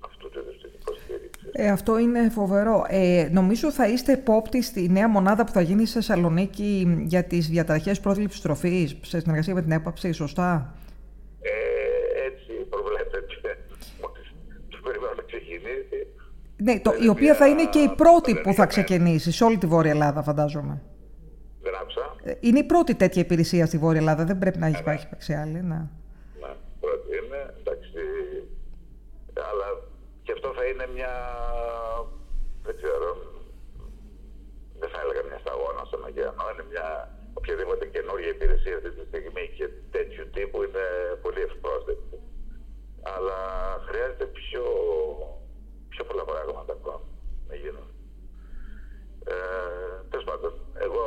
αυτού 0.00 0.30
του 0.30 0.38
είδους 0.40 0.60
την 0.60 0.70
υποστήριξη. 0.80 1.46
Ε, 1.52 1.67
αυτό 1.78 1.98
είναι 1.98 2.28
φοβερό. 2.28 2.84
Ε, 2.88 3.28
νομίζω 3.32 3.72
θα 3.72 3.88
είστε 3.88 4.12
επόπτη 4.12 4.62
στη 4.62 4.88
νέα 4.88 5.08
μονάδα 5.08 5.44
που 5.44 5.52
θα 5.52 5.60
γίνει 5.60 5.84
στη 5.84 5.94
Θεσσαλονίκη 5.94 7.02
για 7.04 7.24
τις 7.24 7.48
διαταραχές 7.48 8.00
πρόσληψης 8.00 8.40
τροφής 8.40 8.96
σε 9.00 9.20
συνεργασία 9.20 9.54
με 9.54 9.62
την 9.62 9.70
έπαψη, 9.72 10.12
σωστά; 10.12 10.74
Ε, 11.40 11.50
έτσι 12.26 12.52
προβλέπεται. 12.70 13.26
το 14.68 14.78
περιμένω 14.82 15.12
να 15.16 15.22
ξεκινήσει. 15.22 16.06
Ναι, 16.56 16.80
το, 16.80 16.92
η 17.04 17.08
οποία 17.08 17.34
θα 17.34 17.48
είναι 17.48 17.66
και 17.66 17.78
η 17.78 17.88
πρώτη 17.88 18.34
που 18.42 18.52
θα 18.52 18.66
ξεκινήσει 18.66 19.32
σε 19.32 19.44
όλη 19.44 19.58
τη 19.58 19.66
Βόρεια 19.66 19.90
Ελλάδα, 19.90 20.22
φαντάζομαι. 20.22 20.82
Ε, 22.22 22.32
είναι 22.40 22.58
η 22.58 22.64
πρώτη 22.64 22.94
τέτοια 22.94 23.22
υπηρεσία 23.22 23.66
στη 23.66 23.78
Βόρεια 23.78 24.00
Ελλάδα, 24.00 24.24
δεν 24.24 24.38
πρέπει 24.38 24.58
να 24.58 24.66
έχει 24.66 24.80
υπάρχει 24.80 25.04
υπάρξει 25.06 25.32
άλλη. 25.32 25.60
Ναι. 25.62 25.80
ναι, 26.40 26.52
πρώτη 26.80 27.08
είναι, 27.20 27.54
εντάξει. 27.60 28.00
Αλλά 29.50 29.66
και 30.28 30.32
αυτό 30.32 30.52
θα 30.56 30.57
είναι 30.68 30.86
μια. 30.94 31.12
Δεν 32.62 32.76
ξέρω. 32.76 33.08
Δεν 34.80 34.88
θα 34.92 35.00
έλεγα 35.00 35.22
μια 35.28 35.38
σταγόνα 35.38 35.84
στον 35.84 36.04
ωκεανό. 36.04 36.44
Είναι 36.52 36.66
μια 36.72 36.86
οποιαδήποτε 37.38 37.86
καινούργια 37.86 38.28
υπηρεσία 38.28 38.76
αυτή 38.76 38.90
τη 38.90 39.04
στιγμή 39.10 39.44
και 39.56 39.68
τέτοιου 39.90 40.24
τύπου 40.34 40.62
είναι 40.62 40.86
πολύ 41.22 41.40
ευπρόσδεκτη. 41.40 42.18
Αλλά 43.02 43.38
χρειάζεται 43.86 44.24
πιο, 44.24 44.64
πιο 45.88 46.04
πολλά 46.04 46.24
πράγματα 46.24 46.72
ακόμα 46.72 47.00
να 47.48 47.54
γίνουν. 47.54 47.88
Ε, 49.24 49.34
Τέλος 50.10 50.24
πάντων, 50.24 50.52
εγώ 50.74 51.06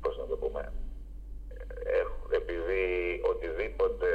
πώς 0.00 0.18
να 0.18 0.26
το 0.26 0.36
πούμε, 0.36 0.72
επειδή 2.30 2.84
οτιδήποτε 3.30 4.08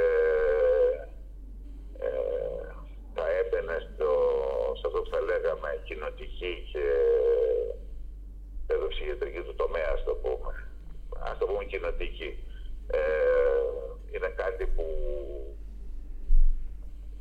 ε, 1.98 2.08
θα 3.14 3.24
έμπαινε 3.28 3.76
στο, 3.78 4.10
σε 4.78 4.86
αυτό 4.86 5.02
που 5.02 5.10
θα 5.10 5.18
λέγαμε 5.42 5.80
κοινοτική 5.84 6.68
και 6.72 6.84
παιδοψυχιατρική 8.66 9.40
του 9.40 9.54
τομέα, 9.54 9.90
ας 9.92 10.04
το 10.04 10.14
πούμε, 10.14 10.52
ας 11.18 11.38
το 11.38 11.46
πούμε 11.46 11.64
κοινοτική, 11.64 12.30
ε, 12.86 13.00
είναι 14.14 14.28
κάτι 14.42 14.66
που 14.66 14.86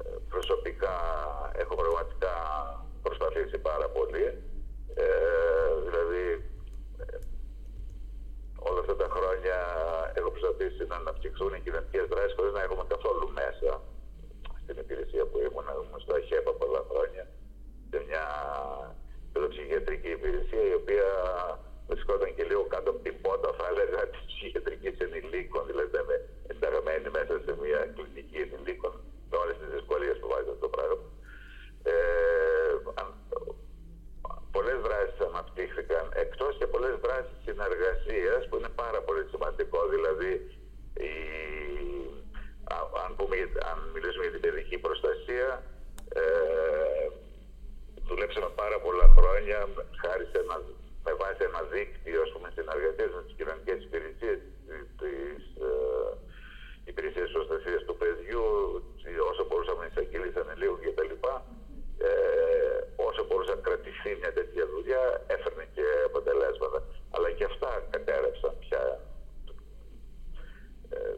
ε, 0.04 0.10
προσωπικά 0.30 0.96
έχω 1.56 1.76
πραγματικά 1.76 2.36
προσπαθήσει 3.02 3.58
πάρα 3.58 3.88
πολύ. 3.90 4.26
Ε, 4.96 5.08
δηλαδή 5.86 6.26
όλα 8.60 8.80
αυτά 8.80 8.96
τα 8.96 9.08
χρόνια 9.16 9.58
έχω 10.14 10.30
προσπαθήσει 10.32 10.86
να 10.88 10.96
αναπτυχθούν 10.96 11.54
οι 11.54 11.60
κοινωνικές 11.60 12.06
δράσεις 12.08 12.36
χωρίς 12.38 12.54
να 12.54 12.62
έχουμε 12.62 12.84
καθόλου 12.88 13.32
μέσα 13.42 13.82
στην 14.62 14.78
υπηρεσία 14.78 15.26
που 15.26 15.38
ήμουν. 15.38 15.68
Ήμουν 15.86 16.00
στο 16.00 16.14
ΑΧΕΠΑ 16.16 16.54
πολλά 16.54 16.84
χρόνια 16.92 17.26
σε 17.92 17.98
μια 18.08 18.26
παιδοψυχιατρική 19.32 20.12
υπηρεσία 20.18 20.66
η 20.74 20.76
οποία 20.82 21.08
βρισκόταν 21.88 22.36
και 22.36 22.44
λίγο 22.50 22.64
κάτω 22.74 22.90
από 22.90 23.02
την 23.06 23.16
πότα, 23.24 23.50
θα 23.60 23.66
έλεγα, 23.72 24.00
της 24.12 24.22
ψυχιατρικής 24.30 24.96
ενηλίκων. 25.06 25.64
Δηλαδή 25.70 25.90
ήταν 25.94 26.10
ενταγμένη 26.52 27.10
μέσα 27.18 27.34
σε 27.46 27.52
μια 27.62 27.80
κλινική 27.96 28.40
ενηλίκων 28.46 28.94
με 29.30 29.36
όλε 29.42 29.54
τι 29.60 29.66
δυσκολίε 29.76 30.14
που 30.20 30.28
βάζει 30.32 30.50
αυτό 30.54 30.62
το 30.66 30.72
πράγμα. 30.76 31.06
Ε, 31.84 31.94
πολλές 34.56 34.80
δράσεις 34.86 35.20
αναπτύχθηκαν 35.30 36.04
εκτός 36.24 36.54
και 36.60 36.68
πολλές 36.74 36.96
δράσεις 37.06 37.38
συνεργασίας 37.46 38.42
που 38.48 38.56
είναι 38.58 38.74
πάρα 38.84 39.00
πολύ 39.08 39.24
σημαντικό 39.32 39.80
δηλαδή 39.94 40.32
η 41.08 41.12
αν, 43.04 43.16
πούμε, 43.18 43.36
αν 43.72 43.78
μιλήσουμε 43.94 44.24
για 44.24 44.36
την 44.36 44.44
παιδική 44.46 44.78
προστασία, 44.86 45.64
ε, 46.22 47.08
δουλέψαμε 48.10 48.50
πάρα 48.62 48.78
πολλά 48.86 49.08
χρόνια 49.18 49.58
χάρη 50.02 50.26
σε 50.32 50.38
ένα, 50.44 50.58
με 51.06 51.14
βάση 51.22 51.42
ένα 51.50 51.62
δίκτυο 51.74 52.22
συνεργασία 52.56 53.08
με 53.16 53.22
τι 53.26 53.34
κοινωνικέ 53.40 53.76
υπηρεσίε, 53.88 54.36
τι 55.00 55.12
ε, 55.68 56.12
υπηρεσίε 56.92 57.26
προστασία 57.36 57.80
του 57.88 57.96
παιδιού, 58.02 58.46
όσο 59.32 59.44
μπορούσαμε 59.48 59.80
να 59.82 59.88
εισαγγείλησαν 59.90 60.48
λίγο 60.62 60.76
κτλ. 60.84 61.14
Ε, 62.08 62.12
όσο 63.08 63.22
μπορούσε 63.28 63.54
να 63.56 63.62
κρατηθεί 63.68 64.12
μια 64.22 64.34
τέτοια 64.34 64.66
δουλειά, 64.74 65.04
έφερνε 65.36 65.66
και 65.76 65.86
αποτελέσματα. 66.10 66.80
Αλλά 67.16 67.30
και 67.38 67.46
αυτά 67.52 67.72
κατέρευσαν 67.94 68.54
πια. 68.64 68.84
Ε, 70.90 71.14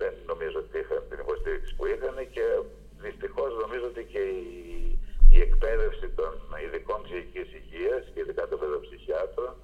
δεν 0.00 0.12
νομίζω 0.26 0.58
ότι 0.58 0.78
είχαν 0.78 1.02
την 1.10 1.18
υποστήριξη 1.24 1.74
που 1.76 1.86
είχαν 1.86 2.16
και 2.36 2.46
δυστυχώ 3.04 3.44
νομίζω 3.62 3.86
ότι 3.92 4.02
και 4.12 4.22
η, 4.44 4.48
η 5.36 5.38
εκπαίδευση 5.46 6.08
των 6.18 6.32
ειδικών 6.62 6.98
ψυχική 7.06 7.42
υγεία 7.60 7.96
και 8.12 8.20
ειδικά 8.22 8.48
των 8.48 8.58
παιδοψυχιάτρων 8.60 9.54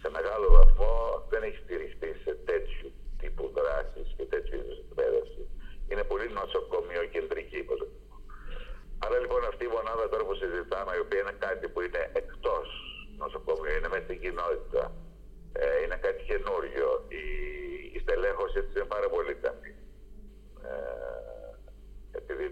σε 0.00 0.08
μεγάλο 0.16 0.46
βαθμό 0.58 0.94
δεν 1.30 1.42
έχει 1.42 1.58
στηριχτεί 1.64 2.10
σε 2.24 2.32
τέτοιου 2.48 2.88
τύπου 3.20 3.44
δράσει 3.56 4.02
και 4.16 4.24
τέτοιου 4.32 4.56
είδου 4.60 4.74
εκπαίδευση. 4.84 5.42
Είναι 5.90 6.04
πολύ 6.10 6.26
νοσοκομείο 6.40 7.04
κεντρική, 7.14 7.60
Άρα 9.04 9.18
λοιπόν 9.18 9.42
αυτή 9.50 9.64
η 9.64 9.72
μονάδα 9.76 10.04
τώρα 10.08 10.24
που 10.24 10.34
συζητάμε, 10.34 10.92
η 10.98 11.00
οποία 11.04 11.20
είναι 11.22 11.36
κάτι 11.46 11.64
που 11.72 11.80
είναι 11.86 12.02
εκτό 12.20 12.56
νοσοκομείου, 13.22 13.76
είναι 13.78 13.90
μέσα 13.92 14.04
στην 14.08 14.20
κοινότητα, 14.22 14.82
ε, 15.52 15.82
είναι 15.82 15.98
κάτι 16.04 16.20
καινούριο. 16.42 16.88
Η, 17.08 17.24
η 17.96 17.98
στελέχωση 18.04 18.58
της 18.62 18.74
είναι 18.74 18.92
πάρα 18.94 19.08
πολύ 19.14 19.34
καλή. 19.44 19.70
Ε, 20.68 20.76
επειδή 22.20 22.46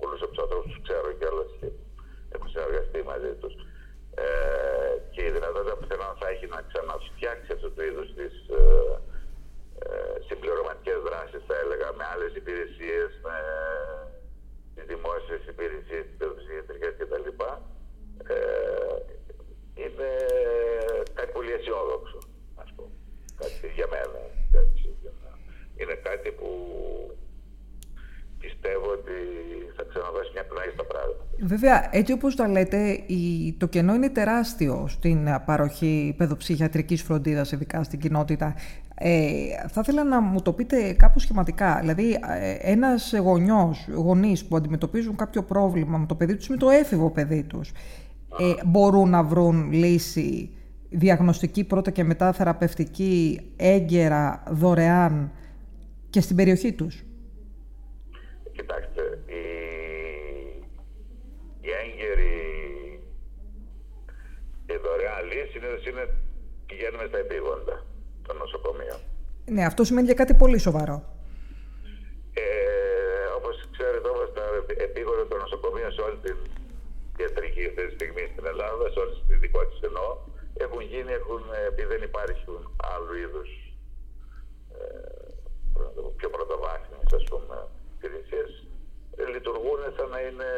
πολλούς 0.00 0.20
από 0.22 0.30
τους 0.32 0.42
άνθρωπου 0.44 0.68
τους 0.68 0.80
ξέρω 0.86 1.12
κιόλα 1.18 1.44
και 1.60 1.68
έχω 2.34 2.46
συνεργαστεί 2.52 3.00
μαζί 3.12 3.32
τους. 3.40 3.54
Ε, 4.14 4.94
και 5.14 5.22
η 5.28 5.30
δυνατότητα 5.36 5.74
που 5.76 5.86
θέλω 5.88 6.16
θα 6.20 6.28
έχει 6.28 6.46
να 6.54 6.60
ξαναφτιάξει 6.68 7.52
αυτού 7.56 7.68
του 7.74 7.82
είδου 7.88 8.04
τι 8.16 8.26
ε, 8.58 8.94
ε, 9.84 10.16
συμπληρωματικές 10.26 10.98
δράσεις, 11.08 11.42
θα 11.48 11.56
έλεγα, 11.62 11.88
με 11.98 12.04
άλλες 12.12 12.32
υπηρεσίες, 12.40 13.10
με 13.24 13.36
τις 14.74 14.84
δημόσιες 14.92 15.42
υπηρεσίες, 15.52 16.04
τις 16.06 16.16
παιδοψυχιατρικέ 16.18 16.90
κτλ. 16.98 17.28
Ε, 18.34 18.96
είναι 19.82 20.10
κάτι 21.14 21.32
πολύ 21.32 21.52
αισιόδοξο, 21.52 22.16
α 22.16 22.20
πούμε. 22.20 22.31
Κάτι 23.60 23.74
για 23.74 23.86
μένα. 23.94 24.20
Είναι 25.80 25.96
κάτι 26.08 26.28
που 26.38 26.48
πιστεύω 28.38 28.86
ότι 28.98 29.16
θα 29.76 29.84
ξαναδώσει 29.88 30.30
μια 30.34 30.44
πνοή 30.44 30.70
στα 30.74 30.84
πράγματα. 30.84 31.22
Βέβαια, 31.40 31.88
έτσι 31.90 32.12
όπως 32.12 32.36
τα 32.36 32.48
λέτε, 32.48 32.98
το 33.58 33.66
κενό 33.66 33.94
είναι 33.94 34.10
τεράστιο 34.10 34.86
στην 34.88 35.28
παροχή 35.44 36.14
παιδοψυχιατρικής 36.16 37.02
φροντίδας, 37.02 37.52
ειδικά 37.52 37.82
στην 37.82 37.98
κοινότητα. 37.98 38.54
Ε, 38.94 39.22
θα 39.68 39.80
ήθελα 39.80 40.04
να 40.04 40.20
μου 40.20 40.42
το 40.42 40.52
πείτε 40.52 40.92
κάπως 40.92 41.22
σχηματικά. 41.22 41.78
Δηλαδή, 41.80 42.18
ε, 42.40 42.70
ένας 42.70 43.14
γονιός, 43.18 43.88
γονείς 43.94 44.44
που 44.44 44.56
αντιμετωπίζουν 44.56 45.16
κάποιο 45.16 45.42
πρόβλημα 45.42 45.98
με 45.98 46.06
το 46.06 46.14
παιδί 46.14 46.36
τους, 46.36 46.48
με 46.48 46.56
το 46.56 46.70
έφηβο 46.70 47.10
παιδί 47.10 47.42
τους, 47.42 47.72
ε, 48.38 48.54
μπορούν 48.64 49.10
να 49.10 49.22
βρουν 49.22 49.72
λύση 49.72 50.50
διαγνωστική 50.94 51.64
πρώτα 51.64 51.90
και 51.90 52.04
μετά 52.04 52.32
θεραπευτική 52.32 53.40
έγκαιρα, 53.56 54.42
δωρεάν 54.50 55.32
και 56.10 56.20
στην 56.20 56.36
περιοχή 56.36 56.72
τους. 56.72 57.02
Κοιτάξτε, 58.52 59.02
η, 59.26 59.42
η 61.60 61.70
έγκαιρη 61.82 62.34
και 64.66 64.76
δωρεάν 64.84 65.24
λύση 65.24 65.58
είναι, 65.58 65.90
είναι 65.90 66.04
πηγαίνουμε 66.66 67.04
στα 67.08 67.18
επίγοντα 67.18 67.86
των 68.26 68.36
νοσοκομείων. 68.36 69.00
Ναι, 69.54 69.64
αυτό 69.64 69.84
σημαίνει 69.84 70.06
για 70.06 70.20
κάτι 70.22 70.34
πολύ 70.34 70.58
σοβαρό. 70.58 70.96
Ε, 72.34 72.44
όπως 73.38 73.54
ξέρετε 73.76 74.08
όμως 74.14 74.28
τα 74.36 74.44
επίγοντα 74.88 75.24
των 75.30 75.38
νοσοκομείων 75.44 75.92
σε 75.92 76.00
όλη 76.06 76.18
την 76.26 76.36
ιατρική 77.20 77.62
αυτή 77.70 77.82
τη 77.86 77.92
στιγμή 77.98 78.24
στην 78.32 78.44
Ελλάδα, 78.52 78.84
σε 78.92 78.98
όλη 79.02 79.12
τη 79.28 79.34
δικό 79.44 79.60
της 79.68 79.80
εννοώ, 79.88 80.08
έχουν 80.54 80.80
γίνει, 80.80 81.12
έχουν, 81.12 81.42
επειδή 81.66 81.88
δεν 81.94 82.02
υπάρχουν 82.02 82.76
άλλου 82.94 83.14
είδους 83.22 83.50
ε, 84.78 85.22
πιο 86.16 86.28
πρωτοβάθμιες 86.30 87.12
ας 87.14 87.24
πούμε 87.30 87.56
υπηρεσίες 87.96 88.66
ε, 89.16 89.24
λειτουργούν 89.34 89.80
σαν 89.96 90.08
να 90.08 90.20
είναι 90.20 90.50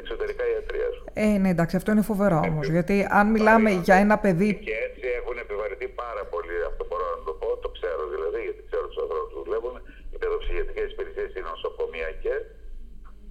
εξωτερικά 0.00 0.44
ιατρία. 0.52 0.88
Ε, 1.12 1.38
ναι, 1.42 1.48
εντάξει, 1.54 1.76
αυτό 1.76 1.90
είναι 1.92 2.08
φοβερό 2.12 2.38
όμως. 2.50 2.66
Γιατί 2.74 2.96
αν 3.18 3.26
μιλάμε 3.34 3.70
για 3.86 3.96
ένα 4.04 4.16
παιδί. 4.24 4.50
Και 4.68 4.76
έτσι 4.86 5.06
έχουν 5.18 5.36
επιβαρυνθεί 5.44 5.88
πάρα 6.04 6.24
πολύ. 6.32 6.56
Αυτό 6.70 6.82
μπορώ 6.88 7.06
να 7.16 7.22
το 7.28 7.32
πω, 7.40 7.48
το 7.64 7.68
ξέρω 7.76 8.02
δηλαδή, 8.14 8.40
γιατί 8.46 8.62
ξέρω 8.68 8.84
τους 8.90 9.00
ανθρώπους 9.04 9.32
που 9.34 9.42
δουλεύουν. 9.46 9.74
Οι 10.12 10.16
παιδοψυχιατρικές 10.22 10.88
υπηρεσίες, 10.94 11.30
οι 11.36 11.42
νοσοκομιακές, 11.50 12.42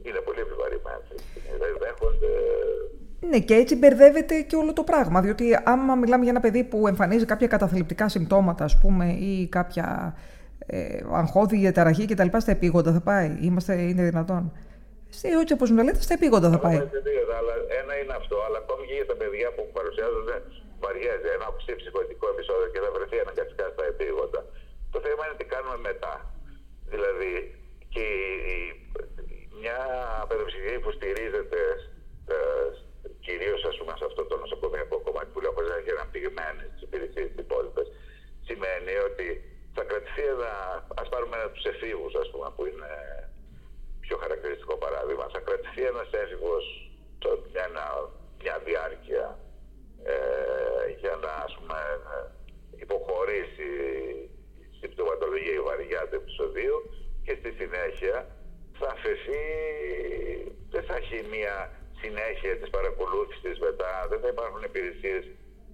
είναι 0.08 0.20
πολύ 0.28 0.42
επιβαρημένε. 0.48 1.14
Δηλαδή 1.56 1.76
δέχονται. 1.84 2.34
Ναι, 3.30 3.40
και 3.40 3.54
έτσι 3.54 3.76
μπερδεύεται 3.76 4.42
και 4.42 4.56
όλο 4.56 4.74
το 4.74 4.84
πράγμα. 4.84 5.22
Διότι 5.22 5.46
άμα 5.64 5.96
μιλάμε 5.96 6.24
για 6.24 6.32
ένα 6.32 6.40
παιδί 6.40 6.64
που 6.64 6.88
εμφανίζει 6.88 7.26
κάποια 7.26 7.48
καταθλιπτικά 7.48 8.10
συμπτώματα, 8.10 8.64
ας 8.64 8.80
πούμε, 8.82 9.06
ή 9.12 9.48
κάποια 9.48 10.16
ε, 10.66 11.00
αγχώδη 11.12 11.58
διαταραχή 11.58 12.06
κτλ. 12.06 12.38
Στα 12.38 12.52
επίγοντα 12.52 12.92
θα 12.92 13.02
πάει; 13.02 13.38
Είμαστε, 13.42 13.74
είναι 13.90 14.04
δυνατόν; 14.04 14.44
Σε 15.10 15.28
όχι 15.42 15.54
όπως 15.54 15.70
μου 15.72 15.84
λέτε, 15.84 16.02
στα 16.08 16.14
επίγοντα 16.14 16.50
θα 16.50 16.60
πάει. 16.66 16.78
Αλλά 17.40 17.54
ένα 17.82 17.94
είναι 18.02 18.16
αυτό, 18.22 18.36
αλλά 18.46 18.58
ακόμη 18.64 18.84
και 18.90 18.96
για 19.00 19.08
τα 19.12 19.16
παιδιά 19.22 19.48
που 19.56 19.64
παρουσιάζονται 19.78 20.36
βαριέ, 20.84 21.14
ένα 21.38 21.48
ψυχικό 21.60 22.28
επεισόδιο 22.34 22.68
και 22.74 22.82
θα 22.86 22.90
βρεθεί 22.96 23.18
αναγκαστικά 23.26 23.66
στα 23.74 23.84
επίγοντα. 23.92 24.42
Το 24.94 25.00
θέμα 25.06 25.22
είναι 25.26 25.38
τι 25.40 25.46
κάνουμε 25.54 25.78
μετά. 25.90 26.14
Δηλαδή, 26.94 27.34
και 27.94 28.06
μια 29.60 29.80
παιδοψυχική 30.30 30.78
που 30.84 30.92
στηρίζεται 30.98 31.62
ε, 33.24 33.26
κυρίω 33.26 33.56
σε 33.58 34.06
αυτό 34.10 34.22
το 34.30 34.36
νοσοκομιακό 34.44 34.98
κομμάτι 35.06 35.30
που 35.34 35.42
λέω 35.42 35.52
χωρίς 35.56 35.70
να 35.70 35.78
έχει 35.80 35.92
αναπτυγμένες 35.98 36.68
τι 36.76 36.84
υπηρεσίε 36.88 37.26
υπόλοιπε, 37.46 37.84
σημαίνει 38.48 38.94
ότι 39.10 39.28
θα 39.76 39.84
κρατηθεί 39.84 40.24
ένα, 40.36 40.52
ας 41.02 41.10
πάρουμε 41.10 41.36
ένα 41.38 41.50
τους 41.50 41.66
εφήβους 41.72 42.14
ας 42.16 42.30
πούμε 42.32 42.48
που 42.56 42.66
είναι 42.66 42.92
πιο 44.00 44.18
χαρακτηριστικό 44.18 44.76
παράδειγμα, 44.78 45.26
θα 45.34 45.40
κρατηθεί 45.40 45.82
ένας 45.92 46.10
έφηβος 46.12 46.66
μια, 47.52 47.68
μια 48.42 48.56
διάρκεια 48.68 49.40
ε, 50.04 50.16
για 51.00 51.16
να 51.24 51.32
ας 51.48 51.54
πούμε 51.58 51.80
υποχωρήσει 52.84 53.70
η 54.64 54.78
συμπτωματολογία 54.80 55.54
η 55.54 55.66
βαριά 55.70 56.02
του 56.08 56.16
επεισοδίου 56.16 56.78
και 57.26 57.38
στη 57.40 57.52
συνέχεια 57.60 58.16
θα 58.80 58.88
αφαιθεί, 58.96 59.44
δεν 60.74 60.84
θα 60.84 60.96
έχει 60.96 61.20
μια 61.36 61.56
συνέχεια 62.02 62.58
της 62.58 62.70
παρακολούθησης 62.70 63.60
μετά, 63.60 64.08
δεν 64.10 64.20
θα 64.20 64.28
υπάρχουν 64.28 64.62
υπηρεσίες 64.64 65.26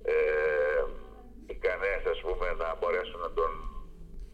ε, 0.03 0.83
ικανές 1.47 2.01
ας 2.13 2.19
πούμε 2.25 2.47
να 2.61 2.67
μπορέσουν 2.79 3.19
να 3.19 3.31
τον 3.37 3.51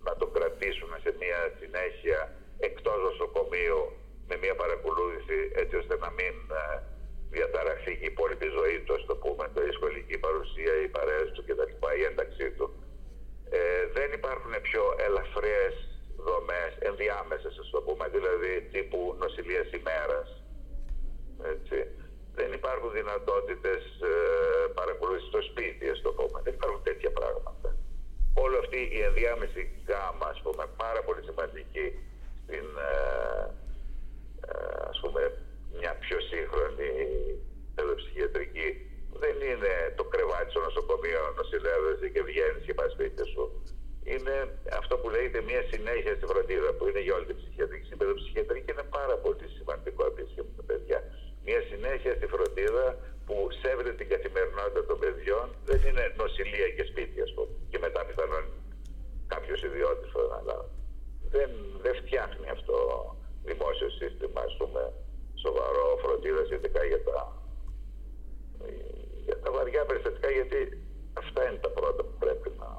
να 0.07 0.13
το 0.19 0.25
κρατήσουμε 0.35 0.97
σε 1.03 1.11
μια 1.21 1.41
συνέχεια 1.59 2.19
εκτός 2.67 2.97
νοσοκομείου 3.07 3.81
με 4.29 4.35
μια 4.43 4.55
παρακολούθηση 4.61 5.37
έτσι 5.61 5.75
ώστε 5.81 5.95
να 6.03 6.09
μην 6.17 6.35
ε, 6.61 6.63
διαταραχθεί 7.35 7.93
και 7.97 8.07
η 8.07 8.11
υπόλοιπη 8.13 8.47
ζωή 8.59 8.77
του, 8.85 8.95
το 9.09 9.15
πούμε, 9.23 9.43
η 9.69 9.73
σχολική 9.77 10.17
παρουσία, 10.25 10.73
η 10.85 10.87
παρέες 10.95 11.29
του 11.33 11.43
κτλ. 11.47 11.71
η 12.01 12.03
ένταξή 12.09 12.47
του. 12.57 12.67
Ε, 13.49 13.85
δεν 13.97 14.09
υπάρχουν 14.19 14.53
πιο 14.67 14.83
ελαφριές 15.07 15.73
δομές, 16.27 16.71
ενδιάμεσες, 16.89 17.55
ας 17.63 17.69
το 17.73 17.79
πούμε, 17.85 18.05
δηλαδή 18.15 18.51
τύπου 18.73 18.99
νοσηλείας 19.21 19.69
ημέρας. 19.79 20.27
Έτσι. 21.53 21.77
Δεν 22.37 22.49
υπάρχουν 22.59 22.91
δυνατότητες 22.99 23.81
ε, 24.11 24.13
παρακολούθησης 24.79 25.29
στο 25.31 25.41
σπίτι, 25.49 25.85
ας 25.89 26.01
το 26.01 26.11
πούμε. 26.17 26.37
Δεν 26.43 26.53
υπάρχουν 26.53 26.83
τέτοια 26.83 27.11
πράγματα 27.11 27.69
όλη 28.43 28.57
αυτή 28.63 28.79
η 28.97 28.99
ενδιάμεση 29.09 29.61
γάμα, 29.87 30.27
ας 30.33 30.39
πούμε, 30.43 30.63
πάρα 30.83 31.01
πολύ 31.07 31.21
σημαντική 31.29 31.87
στην, 32.43 32.67
ε, 32.91 33.03
ε, 34.49 34.75
ας 34.91 34.97
πούμε, 35.01 35.21
μια 35.79 35.93
πιο 36.03 36.17
σύγχρονη 36.31 36.91
παιδοψυχιατρική, 37.75 38.69
δεν 39.21 39.35
είναι 39.49 39.73
το 39.97 40.03
κρεβάτι 40.03 40.49
στο 40.51 40.61
νοσοκομείο 40.85 41.21
νοσηλεύεσαι 41.37 42.07
και 42.13 42.21
βγαίνεις 42.29 42.63
και 42.65 42.73
πας 42.79 42.91
σπίτι 42.95 43.23
σου. 43.33 43.43
Είναι 44.11 44.35
αυτό 44.79 44.93
που 44.99 45.07
λέγεται 45.15 45.41
μια 45.49 45.61
συνέχεια 45.71 46.13
στη 46.17 46.25
φροντίδα, 46.31 46.69
που 46.77 46.83
είναι 46.87 47.01
για 47.05 47.13
όλη 47.17 47.25
την 47.29 47.37
ψυχιατρική. 47.41 47.85
Στην 47.89 47.97
παιδοψυχιατρική 48.01 48.71
είναι 48.73 48.87
πάρα 48.97 49.15
πολύ 49.23 49.47
σημαντικό 49.57 50.01
επίση 50.11 50.31
για 50.37 50.45
τα 50.57 50.63
παιδιά. 50.69 50.99
Μια 51.47 51.59
συνέχεια 51.69 52.11
στη 52.17 52.25
φροντίδα 52.33 52.85
που 53.25 53.35
σέβεται 53.61 53.93
την 53.99 54.07
καθημερινότητα 54.13 54.81
των 54.89 54.97
παιδιών 55.03 55.45
δεν 55.69 55.79
είναι 55.87 56.05
νοσηλεία 56.21 56.69
και 56.75 56.83
σπίτι, 56.91 57.19
α 57.27 57.29
πούμε. 57.35 57.53
Και 57.71 57.79
μετά 57.85 57.99
πιθανόν 58.07 58.45
κάποιος 59.33 59.59
ιδιώτης 59.67 60.11
αλλά 60.39 60.57
δεν, 61.33 61.49
δεν 61.83 61.93
φτιάχνει 62.01 62.47
αυτό 62.57 62.77
δημόσιο 63.49 63.89
σύστημα, 63.99 64.41
ας 64.49 64.55
πούμε, 64.59 64.81
σοβαρό 65.43 65.85
φροντίδα 66.01 66.43
ειδικά 66.55 66.81
για 66.91 67.01
τα, 67.07 67.17
για 69.25 69.37
τα 69.43 69.51
βαριά 69.51 69.85
περιστατικά, 69.85 70.29
γιατί 70.29 70.59
αυτά 71.13 71.41
είναι 71.47 71.59
τα 71.65 71.69
πρώτα 71.69 72.03
που 72.03 72.15
πρέπει 72.19 72.49
να 72.59 72.69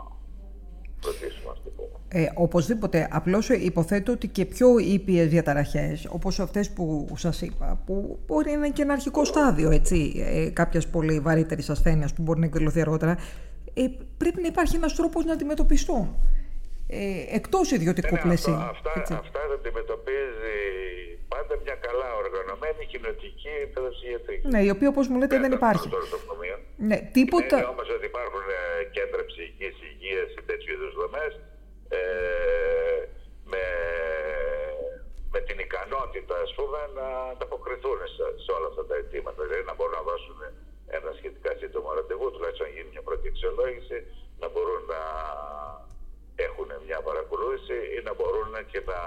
φροντίσουμε, 1.01 1.51
ας 1.55 1.61
το 1.65 1.71
πούμε. 1.77 1.99
Ε, 2.09 2.27
οπωσδήποτε, 2.57 3.09
απλώς 3.11 3.49
υποθέτω 3.49 4.13
ότι 4.13 4.29
και 4.29 4.45
πιο 4.45 4.79
ήπιες 4.79 5.29
διαταραχές, 5.29 6.09
όπως 6.11 6.41
αυτές 6.41 6.71
που 6.71 7.07
σας 7.17 7.43
είπα, 7.43 7.83
που 7.87 8.19
μπορεί 8.27 8.51
να 8.51 8.53
είναι 8.53 8.71
και 8.71 8.83
ένα 8.83 8.93
αρχικό 8.93 9.25
στάδιο, 9.25 9.71
έτσι, 9.71 9.99
ε, 10.17 10.51
κάποιας 10.51 10.87
πολύ 10.95 11.21
βαρύτερης 11.21 11.71
ασθένειας 11.71 12.13
που 12.15 12.23
μπορεί 12.23 12.41
να 12.41 12.47
εκδηλωθεί 12.47 12.81
αργότερα, 12.81 13.15
ε, 13.75 13.83
πρέπει 14.17 14.41
να 14.41 14.49
υπάρχει 14.53 14.77
ένας 14.77 14.95
τρόπος 14.95 15.25
να 15.25 15.33
αντιμετωπιστούν. 15.33 16.05
Ε, 16.89 17.37
εκτός 17.39 17.71
ιδιωτικού 17.71 18.15
ναι, 18.15 18.21
πλαισίου. 18.21 18.61
Αυτά, 18.75 18.91
αυτά, 18.97 19.19
αυτά 19.25 19.41
θα 19.49 19.55
αντιμετωπίζει 19.61 20.57
πάντα 21.29 21.55
μια 21.65 21.77
καλά 21.87 22.09
οργανωμένη 22.23 22.83
κοινωτική 22.93 23.55
παιδοψυχιατρική. 23.73 24.47
Ναι, 24.53 24.61
η 24.69 24.71
οποία 24.75 24.89
όπως 24.89 25.09
μου 25.09 25.19
λέτε 25.21 25.39
δεν 25.45 25.53
υπάρχει. 25.53 25.89
Ναι, 26.89 26.99
τίποτα... 27.17 27.57
Είναι 27.57 27.73
όμως 27.75 27.89
ότι 27.97 28.07
υπάρχουν 28.13 28.45
ε, 28.61 28.85
κέντρα 28.97 29.23
ψυχικής 29.31 29.75
υγείας 29.91 30.29
ή 30.39 30.41
τέτοιου 30.51 30.73
είδους 30.75 30.95
δομές 31.01 31.33
ε, 31.89 31.99
ικανότητα 36.17 36.37
ας 36.47 36.53
πούμε 36.59 36.81
να 36.99 37.07
ανταποκριθούν 37.33 37.99
σε, 38.17 38.25
σε 38.45 38.51
όλα 38.57 38.67
αυτά 38.73 38.83
τα 38.89 38.95
αιτήματα. 38.97 39.41
Δηλαδή 39.45 39.63
να 39.71 39.75
μπορούν 39.75 39.97
να 40.01 40.07
δώσουν 40.11 40.39
ένα 40.99 41.11
σχετικά 41.19 41.51
σύντομο 41.61 41.89
ραντεβού, 41.99 42.27
τουλάχιστον 42.31 42.67
να 42.69 42.73
γίνει 42.75 42.89
μια 42.95 43.05
πρώτη 43.09 43.29
αξιολόγηση, 43.33 43.99
να 44.43 44.47
μπορούν 44.53 44.83
να 44.95 45.03
έχουν 46.47 46.71
μια 46.87 47.01
παρακολούθηση 47.09 47.79
ή 47.97 47.99
να 48.09 48.13
μπορούν 48.15 48.53
και 48.71 48.81
να 48.91 49.01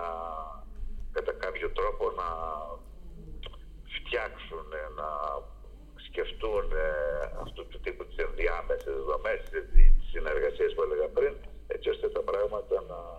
κατά 1.16 1.34
κάποιο 1.44 1.70
τρόπο 1.78 2.06
να 2.22 2.30
φτιάξουν, 3.96 4.68
να 5.00 5.10
σκεφτούν 6.08 6.66
ε, 6.72 6.90
αυτού 7.44 7.62
του 7.68 7.80
τύπου 7.84 8.06
τις 8.06 8.18
ενδιάμεσες 8.28 8.98
δομές, 9.10 9.40
τις 9.50 9.92
συνεργασίες 10.12 10.74
που 10.74 10.82
έλεγα 10.86 11.08
πριν, 11.18 11.34
έτσι 11.68 11.90
ώστε 11.90 12.10
τα 12.10 12.22
πράγματα 12.30 12.76
να, 12.92 13.00
ε, 13.00 13.19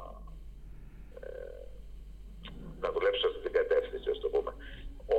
να 2.85 2.89
δουλέψουν 2.95 3.21
σε 3.23 3.29
αυτή 3.31 3.41
την 3.47 3.55
κατεύθυνση, 3.61 4.09
ας 4.15 4.21
το 4.25 4.29
πούμε. 4.35 4.53
Ο, 5.17 5.19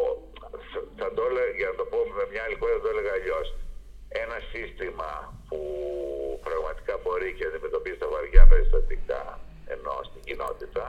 θα 1.00 1.08
το 1.16 1.22
έλεγα, 1.30 1.52
για 1.60 1.70
να 1.72 1.76
το 1.82 1.86
πω 1.92 1.98
με 2.20 2.26
μια 2.32 2.42
άλλη 2.46 2.58
κουβέντα, 2.60 2.82
το 2.86 2.90
έλεγα 2.94 3.12
αλλιώς. 3.20 3.48
Ένα 4.24 4.38
σύστημα 4.52 5.10
που 5.48 5.60
πραγματικά 6.48 6.94
μπορεί 7.04 7.30
και 7.38 7.46
αντιμετωπίζει 7.50 8.00
τα 8.04 8.08
βαριά 8.14 8.44
περιστατικά 8.52 9.22
ενώ 9.76 9.94
στην 10.10 10.22
κοινότητα, 10.28 10.84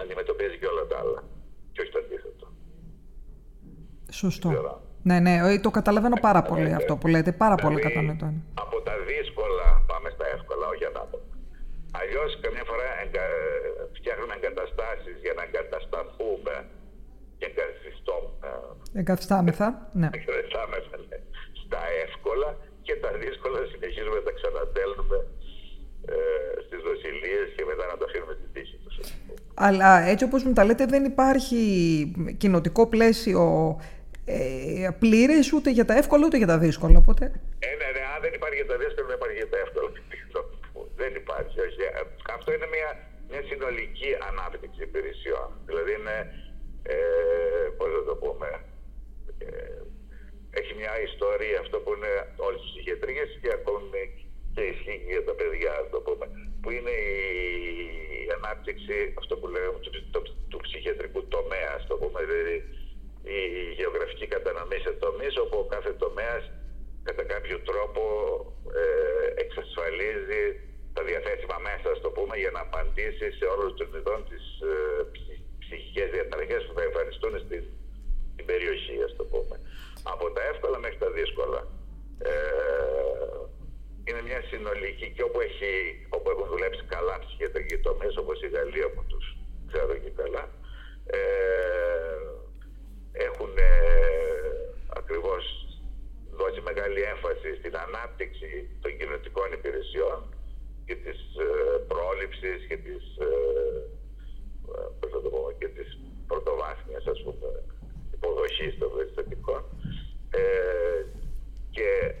αντιμετωπίζει 0.00 0.56
και 0.60 0.68
όλα 0.72 0.84
τα 0.90 0.96
άλλα. 1.02 1.20
Και 1.72 1.80
όχι 1.82 1.92
το 1.94 2.00
αντίθετο. 2.04 2.46
Σωστό. 4.20 4.48
Ναι, 5.08 5.18
ναι, 5.20 5.34
ε, 5.44 5.58
το 5.58 5.70
καταλαβαίνω 5.70 6.16
πάρα 6.28 6.42
ε, 6.44 6.48
πολύ 6.50 6.70
ε, 6.70 6.74
αυτό 6.80 6.96
που 6.96 7.06
λέτε. 7.14 7.32
Πάρα 7.32 7.54
πολύ 7.54 7.76
δηλαδή, 7.76 7.94
κατανοητό. 7.94 8.28
Από 8.64 8.76
τα 8.80 8.94
δύσκολα 9.10 9.66
πάμε 9.90 10.08
στα 10.14 10.26
εύκολα, 10.34 10.64
όχι 10.72 10.84
ανάποδα. 10.84 11.24
Αλλιώς, 12.00 12.30
καμιά 12.44 12.64
φορά 12.70 12.86
εγκα... 14.06 14.14
φτιάχνουμε 14.14 14.34
εγκαταστάσεις 14.38 15.16
για 15.24 15.34
να 15.38 15.42
εγκατασταθούμε 15.48 16.54
και 17.38 17.46
εγκαθιστούμε. 17.50 18.50
Εγκαθιστάμεθα, 19.00 19.68
ναι. 20.00 20.08
Εγκαθιστάμεθα, 20.18 20.96
ναι. 21.08 21.18
Στα 21.62 21.82
εύκολα 22.04 22.50
και 22.86 22.94
τα 23.04 23.10
δύσκολα 23.22 23.58
συνεχίζουμε 23.72 24.16
να 24.20 24.26
τα 24.28 24.34
ξανατέλνουμε 24.38 25.18
ε, 26.12 26.16
στις 26.64 26.80
δοσιλίες 26.88 27.46
και 27.56 27.64
μετά 27.70 27.84
να 27.90 27.96
τα 28.00 28.04
αφήνουμε 28.08 28.34
στην 28.38 28.50
τύχη 28.56 28.76
τους. 28.84 28.94
Αλλά 29.54 29.90
έτσι 30.12 30.24
όπως 30.28 30.40
μου 30.44 30.52
τα 30.58 30.64
λέτε 30.64 30.84
δεν 30.94 31.04
υπάρχει 31.12 31.60
κοινοτικό 32.42 32.82
πλαίσιο 32.94 33.42
ε, 34.24 34.88
πλήρε 34.98 35.38
ούτε 35.56 35.70
για 35.70 35.84
τα 35.84 35.94
εύκολα 36.00 36.26
ούτε 36.26 36.36
για 36.36 36.50
τα 36.52 36.58
δύσκολα. 36.58 36.98
Οπότε... 36.98 37.24
Ε, 37.68 37.72
ναι, 37.80 37.88
ναι, 37.96 38.02
αν 38.14 38.20
δεν 38.24 38.32
υπάρχει 38.38 38.56
για 38.62 38.70
τα 38.72 38.76
δύσκολα, 38.82 39.06
δεν 39.10 39.16
υπάρχει 39.20 39.36
για 39.42 39.50
τα 39.54 39.58
εύκολα. 39.64 39.88
δεν 41.00 41.12
υπάρχει. 41.22 41.56
Όχι. 41.66 41.78
Ε, 41.88 42.02
αυτό 42.36 42.48
είναι 42.54 42.68
μια, 42.74 42.90
μια 43.28 43.42
συνολική 43.48 44.10
ανάπτυξη 44.30 44.80
υπηρεσιών. 44.88 45.48
Δηλαδή 45.68 45.92
είναι, 45.98 46.16
ε, 46.82 46.96
πώς 47.76 47.88
θα 47.96 48.02
το 48.10 48.14
πούμε, 48.22 48.48
ε, 49.38 49.80
έχει 50.60 50.72
μια 50.80 50.94
ιστορία 51.08 51.58
αυτό 51.64 51.76
που 51.82 51.90
είναι 51.94 52.12
όλες 52.46 52.60
τις 52.60 52.70
ψυχιατρίες 52.72 53.28
και 53.42 53.50
ακόμη 53.58 54.02
και 54.54 54.62
ισχύει 54.72 55.00
για 55.12 55.24
τα 55.24 55.34
παιδιά, 55.38 55.74
το 55.94 56.00
πούμε, 56.06 56.26
που 56.62 56.70
είναι 56.76 56.94
η 58.24 58.28
ανάπτυξη, 58.38 58.96
αυτό 59.20 59.32
που 59.38 59.46
λέγαμε, 59.54 59.78
του, 59.84 59.90
του, 60.12 60.22
του 60.50 60.58
ψυχιατρικού 60.66 61.20
τομέα, 61.36 61.72
το 61.88 61.94
πούμε, 62.00 62.20
δηλαδή 62.28 62.56
η 63.36 63.38
γεωγραφική 63.76 64.26
κατανομή 64.26 64.78
σε 64.84 64.92
τομείς, 65.04 65.34
όπου 65.42 65.56
ο 65.58 65.66
κάθε 65.74 65.92
τομέας 65.92 66.42
κατά 67.02 67.24
κάποιο 67.32 67.58
τρόπο 67.70 68.02
ε, 68.82 69.40
εξασφαλίζει 69.42 70.44
τα 70.96 71.02
διαθέσιμα 71.08 71.58
μέσα, 71.68 71.88
το 72.04 72.10
πούμε, 72.16 72.34
για 72.42 72.52
να 72.56 72.60
απαντήσει 72.66 73.26
σε 73.38 73.46
όλους 73.54 73.70
τους 73.76 73.88
ειδών 73.96 74.20
τις 74.30 74.44
ε, 74.70 74.74
ψυχικές 75.62 76.08
διαταραχές 76.14 76.62
που 76.64 76.74
θα 76.76 76.82
εμφανιστούν 76.88 77.32
στην, 77.44 77.62
στην 78.32 78.44
περιοχή, 78.50 78.96
ας 79.08 79.12
το 79.18 79.24
πούμε. 79.32 79.56
Από 80.12 80.24
τα 80.34 80.42
εύκολα 80.52 80.78
μέχρι 80.84 80.98
τα 81.04 81.10
δύσκολα. 81.18 81.60
Ε, 82.30 82.34
είναι 84.06 84.22
μια 84.28 84.40
συνολική 84.50 85.08
και 85.16 85.22
όπου, 85.28 85.40
έχει, 85.48 85.70
όπου 86.16 86.30
έχουν 86.30 86.46
δουλέψει 86.52 86.82
καλά 86.94 87.14
ψυχιατρικοί 87.24 87.78
τομείς 87.86 88.16
όπως 88.22 88.36
η 88.46 88.48
Γαλλία 88.56 88.88
που 88.94 89.02
τους 89.10 89.26
ξέρω 89.68 89.94
και 90.04 90.12
καλά 90.20 90.44
ε, 91.06 91.20
έχουν 93.12 93.52
ε, 93.58 93.72
ακριβώς 94.98 95.44
δώσει 96.38 96.60
μεγάλη 96.60 97.00
έμφαση 97.12 97.50
στην 97.58 97.74
ανάπτυξη 97.86 98.68
των 98.82 98.96
κοινωτικών 98.98 99.52
υπηρεσιών 99.52 100.35
και 100.86 100.94
της 100.94 101.18
ε, 101.46 101.78
πρόληψης 101.90 102.66
και 102.68 102.76
της, 102.76 103.04
ε, 103.16 103.30
πώς 105.00 105.10
θα 105.10 105.20
το 105.22 105.28
πω, 105.28 105.52
και 105.58 105.68
της 105.68 105.98
πρωτοβάθμιας 106.26 107.06
ας 107.06 107.22
πούμε 107.22 107.64
υποδοχής 108.14 108.78
των 108.78 108.90
περιστατικών 108.96 109.62
ε, 110.30 111.04
και 111.70 112.14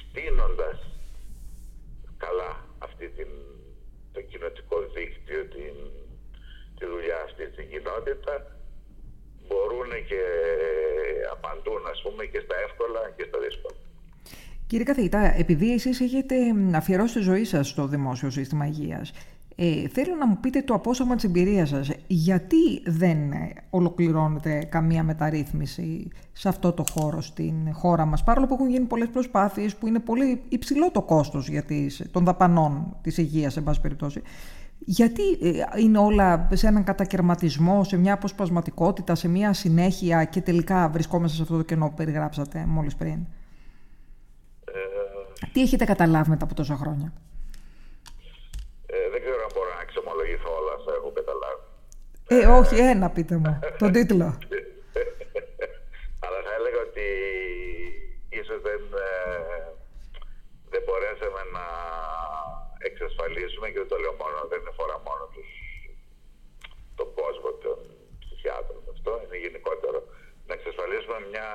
στείνοντας 0.00 0.78
καλά 2.16 2.66
αυτή 2.78 3.08
την, 3.08 3.28
το 4.12 4.20
κοινοτικό 4.20 4.76
δίκτυο, 4.94 5.40
την, 5.54 5.74
τη 6.78 6.86
δουλειά 6.86 7.22
αυτή 7.22 7.44
στην 7.52 7.68
κοινότητα, 7.70 8.34
μπορούν 9.46 9.90
και 10.10 10.22
απαντούν 11.32 11.86
ας 11.86 12.02
πούμε 12.02 12.24
και 12.24 12.40
στα 12.44 12.56
εύκολα 12.66 13.02
και 13.16 13.24
στα 13.28 13.38
δύσκολα. 13.38 13.76
Κύριε 14.68 14.84
καθηγητά, 14.84 15.38
επειδή 15.38 15.72
εσείς 15.72 16.00
έχετε 16.00 16.34
αφιερώσει 16.74 17.14
τη 17.14 17.20
ζωή 17.20 17.44
σας 17.44 17.68
στο 17.68 17.86
δημόσιο 17.86 18.30
σύστημα 18.30 18.66
υγείας, 18.66 19.12
ε, 19.56 19.88
θέλω 19.88 20.14
να 20.14 20.26
μου 20.26 20.38
πείτε 20.40 20.62
το 20.62 20.74
απόσωμα 20.74 21.14
της 21.14 21.24
εμπειρίας 21.24 21.68
σας. 21.68 21.90
Γιατί 22.06 22.82
δεν 22.86 23.18
ολοκληρώνεται 23.70 24.64
καμία 24.64 25.02
μεταρρύθμιση 25.02 26.08
σε 26.32 26.48
αυτό 26.48 26.72
το 26.72 26.84
χώρο 26.92 27.20
στην 27.20 27.54
χώρα 27.72 28.04
μας, 28.04 28.24
παρόλο 28.24 28.46
που 28.46 28.54
έχουν 28.54 28.70
γίνει 28.70 28.84
πολλές 28.84 29.08
προσπάθειες 29.08 29.76
που 29.76 29.86
είναι 29.86 29.98
πολύ 29.98 30.42
υψηλό 30.48 30.90
το 30.90 31.02
κόστος 31.02 31.48
για 31.48 31.62
τις, 31.62 32.06
των 32.10 32.24
δαπανών 32.24 32.96
της 33.02 33.18
υγείας, 33.18 33.52
σε 33.52 33.60
πάση 33.60 33.80
περιπτώσει. 33.80 34.22
Γιατί 34.78 35.22
ε, 35.42 35.80
είναι 35.82 35.98
όλα 35.98 36.48
σε 36.52 36.66
έναν 36.66 36.84
κατακαιρματισμό, 36.84 37.84
σε 37.84 37.96
μια 37.96 38.12
αποσπασματικότητα, 38.12 39.14
σε 39.14 39.28
μια 39.28 39.52
συνέχεια 39.52 40.24
και 40.24 40.40
τελικά 40.40 40.88
βρισκόμαστε 40.88 41.36
σε 41.36 41.42
αυτό 41.42 41.56
το 41.56 41.62
κενό 41.62 41.88
που 41.88 41.94
περιγράψατε 41.94 42.64
μόλις 42.68 42.96
πριν; 42.96 43.18
Ε... 45.42 45.46
Τι 45.52 45.60
έχετε 45.62 45.84
καταλάβει 45.84 46.30
μετά 46.30 46.44
από 46.44 46.54
τόσα 46.54 46.76
χρόνια; 46.76 47.12
Ε, 52.30 52.46
όχι, 52.46 52.76
ένα 52.94 53.10
πείτε 53.10 53.36
μου, 53.36 53.58
τον 53.78 53.92
τίτλο. 53.92 54.28
Αλλά 56.24 56.38
θα 56.46 56.52
έλεγα 56.58 56.80
ότι 56.88 57.06
ίσως 58.40 58.60
δεν, 58.68 58.82
ε, 59.08 59.18
δεν 60.72 60.82
μπορέσαμε 60.86 61.42
να 61.56 61.66
εξασφαλίσουμε 62.88 63.66
και 63.70 63.80
δεν 63.82 63.90
το 63.92 63.98
λέω 64.02 64.14
μόνο, 64.22 64.36
δεν 64.52 64.60
φορά 64.78 64.96
μόνο 65.08 65.24
τους, 65.34 65.50
τον 66.98 67.08
κόσμο 67.20 67.50
των 67.64 67.78
ψυχιάτρων 68.22 68.82
αυτό, 68.94 69.10
είναι 69.22 69.38
γενικότερο, 69.44 69.98
να 70.46 70.52
εξασφαλίσουμε 70.58 71.18
μια 71.32 71.48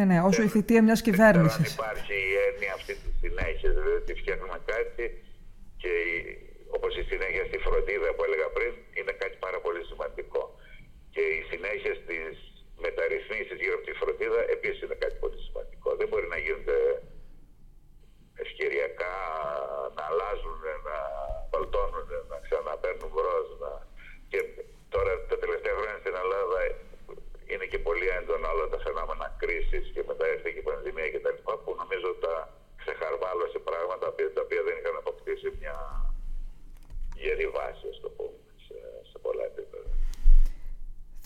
Ναι, 0.00 0.14
ναι, 0.14 0.20
όσο 0.20 0.42
η 0.42 0.48
θητεία 0.48 0.82
μιας 0.82 1.00
κυβέρνησης. 1.02 1.74
Δεν 1.74 1.86
υπάρχει 1.86 2.12
η 2.12 2.34
έννοια 2.48 2.72
αυτή 2.78 2.92
της 3.02 3.12
συνέχειας, 3.22 3.72
δηλαδή 3.74 3.96
ότι 4.02 4.12
φτιάχνουμε 4.20 4.58
κάτι 4.72 5.04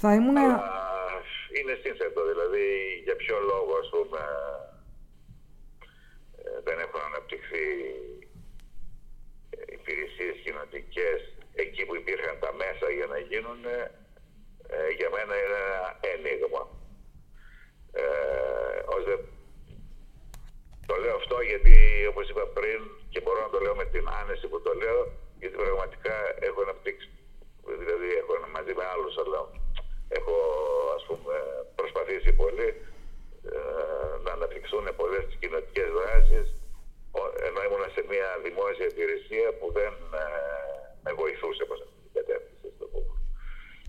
Θα 0.05 0.15
ήμουν... 0.15 0.37
Αλλά 0.37 0.63
είναι 1.59 1.75
σύνθετο, 1.85 2.21
δηλαδή 2.31 2.67
για 3.07 3.17
ποιο 3.23 3.37
λόγο, 3.51 3.73
ας 3.83 3.89
πούμε, 3.95 4.21
ε, 6.43 6.61
δεν 6.67 6.77
έχουν 6.85 7.01
αναπτυχθεί 7.11 7.67
ε, 9.51 9.57
υπηρεσίες 9.79 10.37
κοινωνικέ 10.45 11.11
εκεί 11.63 11.83
που 11.87 11.95
υπήρχαν 11.97 12.37
τα 12.45 12.51
μέσα 12.63 12.87
για 12.99 13.07
να 13.13 13.19
γίνουν, 13.19 13.61
ε, 14.77 14.89
για 14.99 15.09
μένα 15.15 15.35
είναι 15.43 15.61
ένα 15.69 15.83
ένιγμα. 16.15 16.63
Ε, 17.93 18.05
το 20.87 20.95
λέω 21.03 21.15
αυτό 21.21 21.37
γιατί, 21.51 21.77
όπως 22.13 22.29
είπα 22.29 22.47
πριν, 22.59 22.81
και 23.13 23.21
μπορώ 23.21 23.41
να 23.47 23.53
το 23.55 23.59
λέω 23.65 23.75
με 23.75 23.85
την 23.85 24.05
άνεση 24.21 24.47
που 24.49 24.61
το 24.67 24.73
λέω, 24.83 25.01
γιατί 25.41 25.57
πραγματικά 25.57 26.15
έχω 26.49 26.61
αναπτύξει, 26.63 27.09
δηλαδή 27.83 28.09
έχω 28.21 28.33
μαζί 28.57 28.73
με 28.79 28.85
άλλους, 28.93 29.15
αλλά 29.23 29.41
έχω 30.19 30.37
ας 30.97 31.05
πούμε 31.09 31.35
προσπαθήσει 31.75 32.33
πολύ 32.43 32.69
ε, 33.53 33.59
να 34.25 34.31
αναπτυξούν 34.33 34.87
πολλές 35.01 35.25
κοινωτικές 35.41 35.89
δράσεις 35.99 36.47
ενώ 37.47 37.61
ήμουν 37.67 37.85
σε 37.95 38.03
μια 38.11 38.29
δημόσια 38.47 38.87
υπηρεσία 38.93 39.49
που 39.59 39.67
δεν 39.79 39.95
ε, 40.23 40.27
με 41.05 41.11
βοηθούσε 41.21 41.63
προς 41.69 41.81
αυτή 41.85 41.99
την 42.05 42.13
κατεύθυνση. 42.19 42.69
Στο 42.77 42.87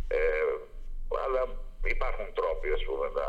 ε, 0.07 0.53
αλλά 1.25 1.41
υπάρχουν 1.95 2.27
τρόποι 2.39 2.69
ας 2.77 2.83
πούμε, 2.87 3.05
να, 3.19 3.27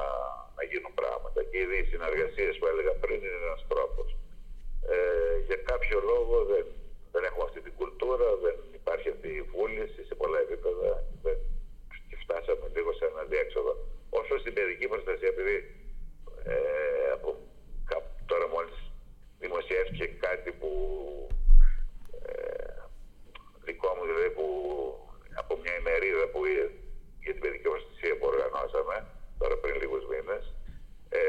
να 0.56 0.62
γίνουν 0.70 0.94
πράγματα 1.00 1.40
και 1.48 1.58
ήδη 1.64 1.76
οι 1.80 1.88
συνεργασίες 1.92 2.54
που 2.58 2.66
έλεγα 2.70 2.92
πριν 3.02 3.18
είναι 3.24 3.42
ένας 3.50 3.62
τρόπος. 3.72 4.08
Ε, 4.92 5.36
για 5.48 5.58
κάποιο 5.70 5.98
λόγο 6.10 6.36
δεν, 6.50 6.64
δεν 7.12 7.22
έχουμε 7.28 7.44
αυτή 7.48 7.60
την 7.66 7.74
κουλτούρα, 7.78 8.28
δεν 8.44 8.56
υπάρχει 8.80 9.08
αυτή 9.14 9.28
η 9.40 9.42
βούληση 9.52 10.00
σε 10.08 10.14
πολλά 10.20 10.38
επίπεδα 10.46 10.90
δεν, 11.24 11.38
και 12.08 12.16
φτάσαμε 12.22 12.66
λίγο 12.76 12.92
σε 12.92 13.04
ένα 13.10 13.22
διέξοδο. 13.30 13.72
Όσο 14.10 14.38
στην 14.38 14.52
παιδική 14.54 14.86
προστασία, 14.88 15.28
επειδή 15.28 15.56
ε, 16.44 17.10
από, 17.16 17.28
τώρα 18.26 18.48
μόλις 18.48 18.78
δημοσιεύτηκε 19.38 20.06
κάτι 20.06 20.50
που 20.52 20.70
ε, 22.26 22.74
δικό 23.64 23.90
μου 23.96 24.04
δηλαδή 24.10 24.30
που 24.30 24.46
από 25.34 25.52
μια 25.62 25.74
ημερίδα 25.80 26.26
που 26.32 26.40
για 27.22 27.32
την 27.32 27.42
παιδική 27.42 27.68
προστασία 27.68 28.18
που 28.18 28.26
οργανώσαμε 28.32 28.96
τώρα 29.38 29.56
πριν 29.56 29.74
λίγους 29.80 30.04
μήνες 30.10 30.44
ε, 31.08 31.22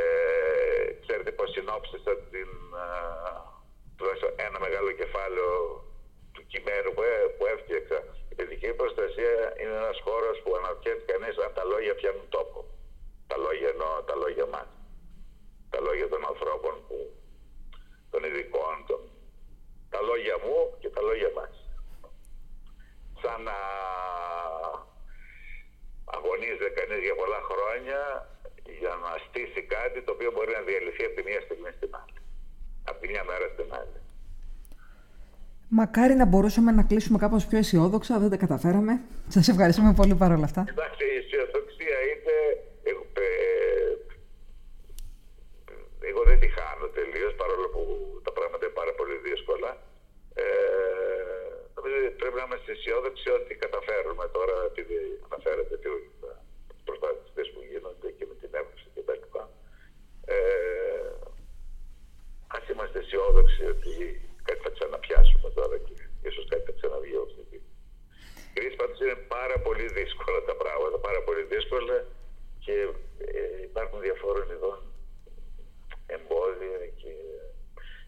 ξέρετε 1.01 1.31
πως 1.31 1.49
συνόψισα 1.51 2.13
την, 2.31 2.49
τουλάχιστον 3.97 4.31
ένα 4.47 4.59
μεγάλο 4.59 4.91
κεφάλαιο 4.91 5.51
του 6.37 6.45
κειμένου 6.51 6.89
που, 6.95 7.03
ε, 7.11 7.15
που 7.37 7.43
έφτιαξα. 7.53 7.99
Η 8.31 8.33
παιδική 8.37 8.69
προστασία 8.79 9.35
είναι 9.59 9.75
ένας 9.81 9.99
χώρος 10.07 10.35
που 10.43 10.51
αναρωτιέται 10.57 11.05
κανείς 11.11 11.35
αν 11.45 11.51
τα 11.57 11.63
λόγια 11.77 11.95
πιάνουν 11.95 12.29
τόπο. 12.29 12.59
Τα 13.27 13.37
λόγια 13.37 13.69
εννοώ, 13.73 13.93
τα 14.09 14.15
λόγια 14.15 14.45
μας. 14.45 14.67
Τα 15.69 15.79
λόγια 15.85 16.07
των 16.13 16.21
ανθρώπων 16.31 16.73
που 16.87 16.97
των 18.11 18.23
ειδικών, 18.23 18.75
των... 18.87 18.99
τα 19.89 20.01
λόγια 20.09 20.35
μου 20.43 20.57
και 20.81 20.89
τα 20.89 21.01
λόγια 21.01 21.31
μας. 21.37 21.53
Σαν 23.21 23.39
να 23.49 23.57
αγωνίζεται 26.15 26.69
κανείς 26.79 27.01
για 27.07 27.15
πολλά 27.21 27.41
χρόνια 27.49 27.99
για 28.79 28.93
να 29.03 29.11
στήσει 29.25 29.61
κάτι 29.75 29.99
το 30.01 30.11
οποίο 30.11 30.31
μπορεί 30.31 30.51
να 30.59 30.61
διαλυθεί 30.69 31.03
από 31.05 31.15
τη 31.15 31.23
μία 31.27 31.41
στιγμή 31.41 31.71
στην 31.77 31.91
άλλη. 32.01 32.19
Από 32.89 32.99
τη 33.01 33.07
μια 33.07 33.23
μέρα 33.29 33.47
στην 33.53 33.69
άλλη. 33.79 33.99
Μακάρι 35.79 36.15
να 36.21 36.25
μπορούσαμε 36.25 36.71
να 36.79 36.83
κλείσουμε 36.89 37.17
κάπως 37.23 37.41
πιο 37.49 37.57
αισιόδοξα, 37.61 38.13
δεν 38.23 38.29
τα 38.33 38.37
καταφέραμε. 38.43 38.93
Σας 39.35 39.47
ευχαριστούμε 39.53 39.91
πολύ 39.99 40.15
παρόλα 40.23 40.45
αυτά. 40.49 40.61
Εντάξει, 40.73 41.03
η 41.13 41.15
αισιοδοξία 41.19 41.97
είναι 42.11 42.37
εγώ 46.09 46.21
δεν 46.29 46.37
τη 46.41 46.47
χάνω 46.57 46.87
τελείως 46.99 47.33
παρόλο 47.41 47.65
που 47.73 47.81
τα 48.25 48.31
πράγματα 48.37 48.61
είναι 48.65 48.77
πάρα 48.81 48.93
πολύ 48.99 49.17
δύσκολα. 49.27 49.71
Ε, 50.43 50.45
νομίζω 51.77 51.95
πρέπει 52.21 52.37
να 52.39 52.45
είμαστε 52.47 52.69
αισιόδοξοι 52.75 53.29
ότι 53.39 53.53
καταφέρουμε 53.65 54.25
τώρα, 54.37 54.55
επειδή 54.69 54.97
αναφέρετε 55.27 55.73
τι 55.81 55.89
προσπάθειε 56.87 57.43
που 57.53 57.61
γίνονται 57.69 58.07
και 58.17 58.25
με 58.29 58.35
την 58.41 58.51
έμφαση 58.59 58.87
κτλ. 58.95 59.23
Ε, 60.33 60.37
Α 62.55 62.57
είμαστε 62.71 62.97
αισιόδοξοι 62.99 63.63
ότι 63.75 63.93
κάτι 64.47 64.61
θα 64.65 64.71
ξαναπιάσουμε 64.75 65.49
τώρα 65.57 65.75
και 65.85 65.93
ίσως 66.29 66.45
κάτι 66.51 66.63
θα 66.69 66.73
ξαναβγεί 66.77 67.15
από 67.17 67.27
αυτή 67.29 67.43
την 67.51 67.61
κρίση. 68.55 68.75
Πάντω 68.81 68.93
είναι 69.03 69.19
πάρα 69.35 69.57
πολύ 69.65 69.85
δύσκολα 69.99 70.39
τα 70.49 70.55
πράγματα, 70.61 70.97
πάρα 71.07 71.21
πολύ 71.27 71.43
δύσκολα 71.53 71.95
και 72.65 72.75
ε, 73.39 73.61
υπάρχουν 73.69 73.97
διαφόρων 74.05 74.47
ειδών 74.53 74.79
εμπόδια 76.15 76.79
και 77.01 77.13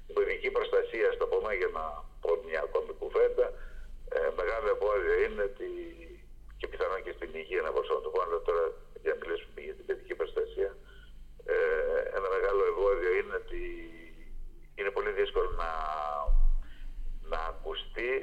η 0.09 0.11
πολιτική 0.13 0.49
προστασία, 0.57 1.07
στο 1.11 1.25
πούμε 1.31 1.53
για 1.61 1.69
να 1.77 1.83
πω 2.21 2.29
μια 2.47 2.61
ακόμη 2.67 2.91
κουβέντα, 3.01 3.47
ε, 4.15 4.19
μεγάλο 4.39 4.67
εμπόδιο 4.75 5.13
είναι 5.23 5.43
ότι 5.51 5.69
και 6.59 6.67
πιθανόν 6.67 7.03
και 7.03 7.15
στην 7.17 7.31
υγεία 7.41 7.61
να 7.61 7.71
μπορούσα 7.71 7.93
να 7.93 8.03
το 8.05 8.09
πω, 8.13 8.19
αλλά 8.21 8.41
τώρα 8.47 8.65
για 9.01 9.11
να 9.13 9.19
μιλήσουμε 9.21 9.59
για 9.67 9.75
την 9.77 9.85
παιδική 9.87 10.15
προστασία, 10.19 10.71
ε, 11.53 11.57
ένα 12.17 12.27
μεγάλο 12.35 12.61
εμπόδιο 12.71 13.11
είναι 13.19 13.35
ότι 13.43 13.61
είναι 14.77 14.91
πολύ 14.97 15.11
δύσκολο 15.19 15.49
να, 15.63 15.71
να 17.31 17.39
ακουστεί 17.51 18.13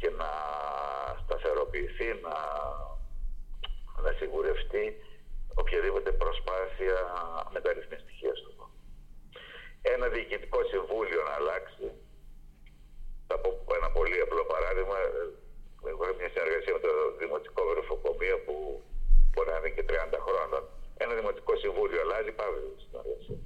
και 0.00 0.10
να 0.20 0.30
σταθεροποιηθεί, 1.22 2.08
να, 2.26 2.36
να 4.04 4.10
σιγουρευτεί 4.18 4.84
οποιαδήποτε 5.54 6.10
προσπάθεια 6.12 6.96
μεταρρυθμιστική, 7.52 8.26
ας 8.34 8.42
το 8.42 8.50
πω 8.56 8.70
ένα 9.82 10.06
διοικητικό 10.08 10.60
συμβούλιο 10.72 11.20
να 11.28 11.34
αλλάξει. 11.40 11.86
Θα 13.28 13.36
πω 13.42 13.48
ένα 13.78 13.90
πολύ 13.98 14.18
απλό 14.26 14.42
παράδειγμα. 14.52 14.96
Έχω 15.90 16.02
μια 16.20 16.30
συνεργασία 16.34 16.72
με 16.76 16.82
το 16.86 16.92
Δημοτικό 17.20 17.62
Βρεφοκομείο 17.70 18.36
που 18.44 18.54
μπορεί 19.30 19.50
να 19.50 19.58
είναι 19.58 19.72
και 19.76 19.84
30 19.88 20.18
χρόνων. 20.26 20.62
Ένα 21.02 21.14
Δημοτικό 21.20 21.52
Συμβούλιο 21.64 22.00
αλλάζει, 22.04 22.32
πάμε 22.40 22.56
στη 22.60 22.84
συνεργασία. 22.84 23.36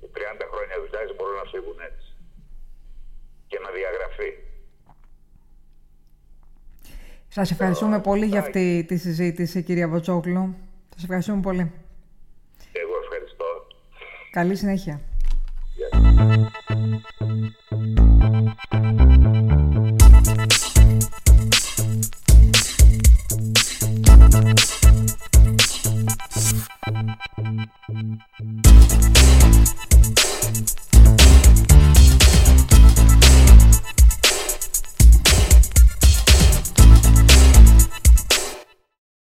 30 0.40 0.46
χρόνια 0.52 0.76
δουλειά 0.82 1.02
μπορούν 1.16 1.36
να 1.42 1.46
φύγουν 1.52 1.78
έτσι. 1.90 2.08
Και 3.50 3.58
να 3.64 3.70
διαγραφεί. 3.78 4.30
Σας 7.34 7.50
ευχαριστούμε 7.50 8.00
πολύ 8.00 8.26
για 8.26 8.40
αυτή 8.40 8.84
τη 8.88 8.96
συζήτηση, 8.96 9.62
κυρία 9.62 9.88
Βοτσόκλου. 9.88 10.54
Σας 10.94 11.02
ευχαριστούμε 11.02 11.40
πολύ. 11.40 11.72
Εγώ 12.72 12.92
ευχαριστώ. 13.02 13.44
Καλή 14.30 14.56
συνέχεια. 14.56 15.00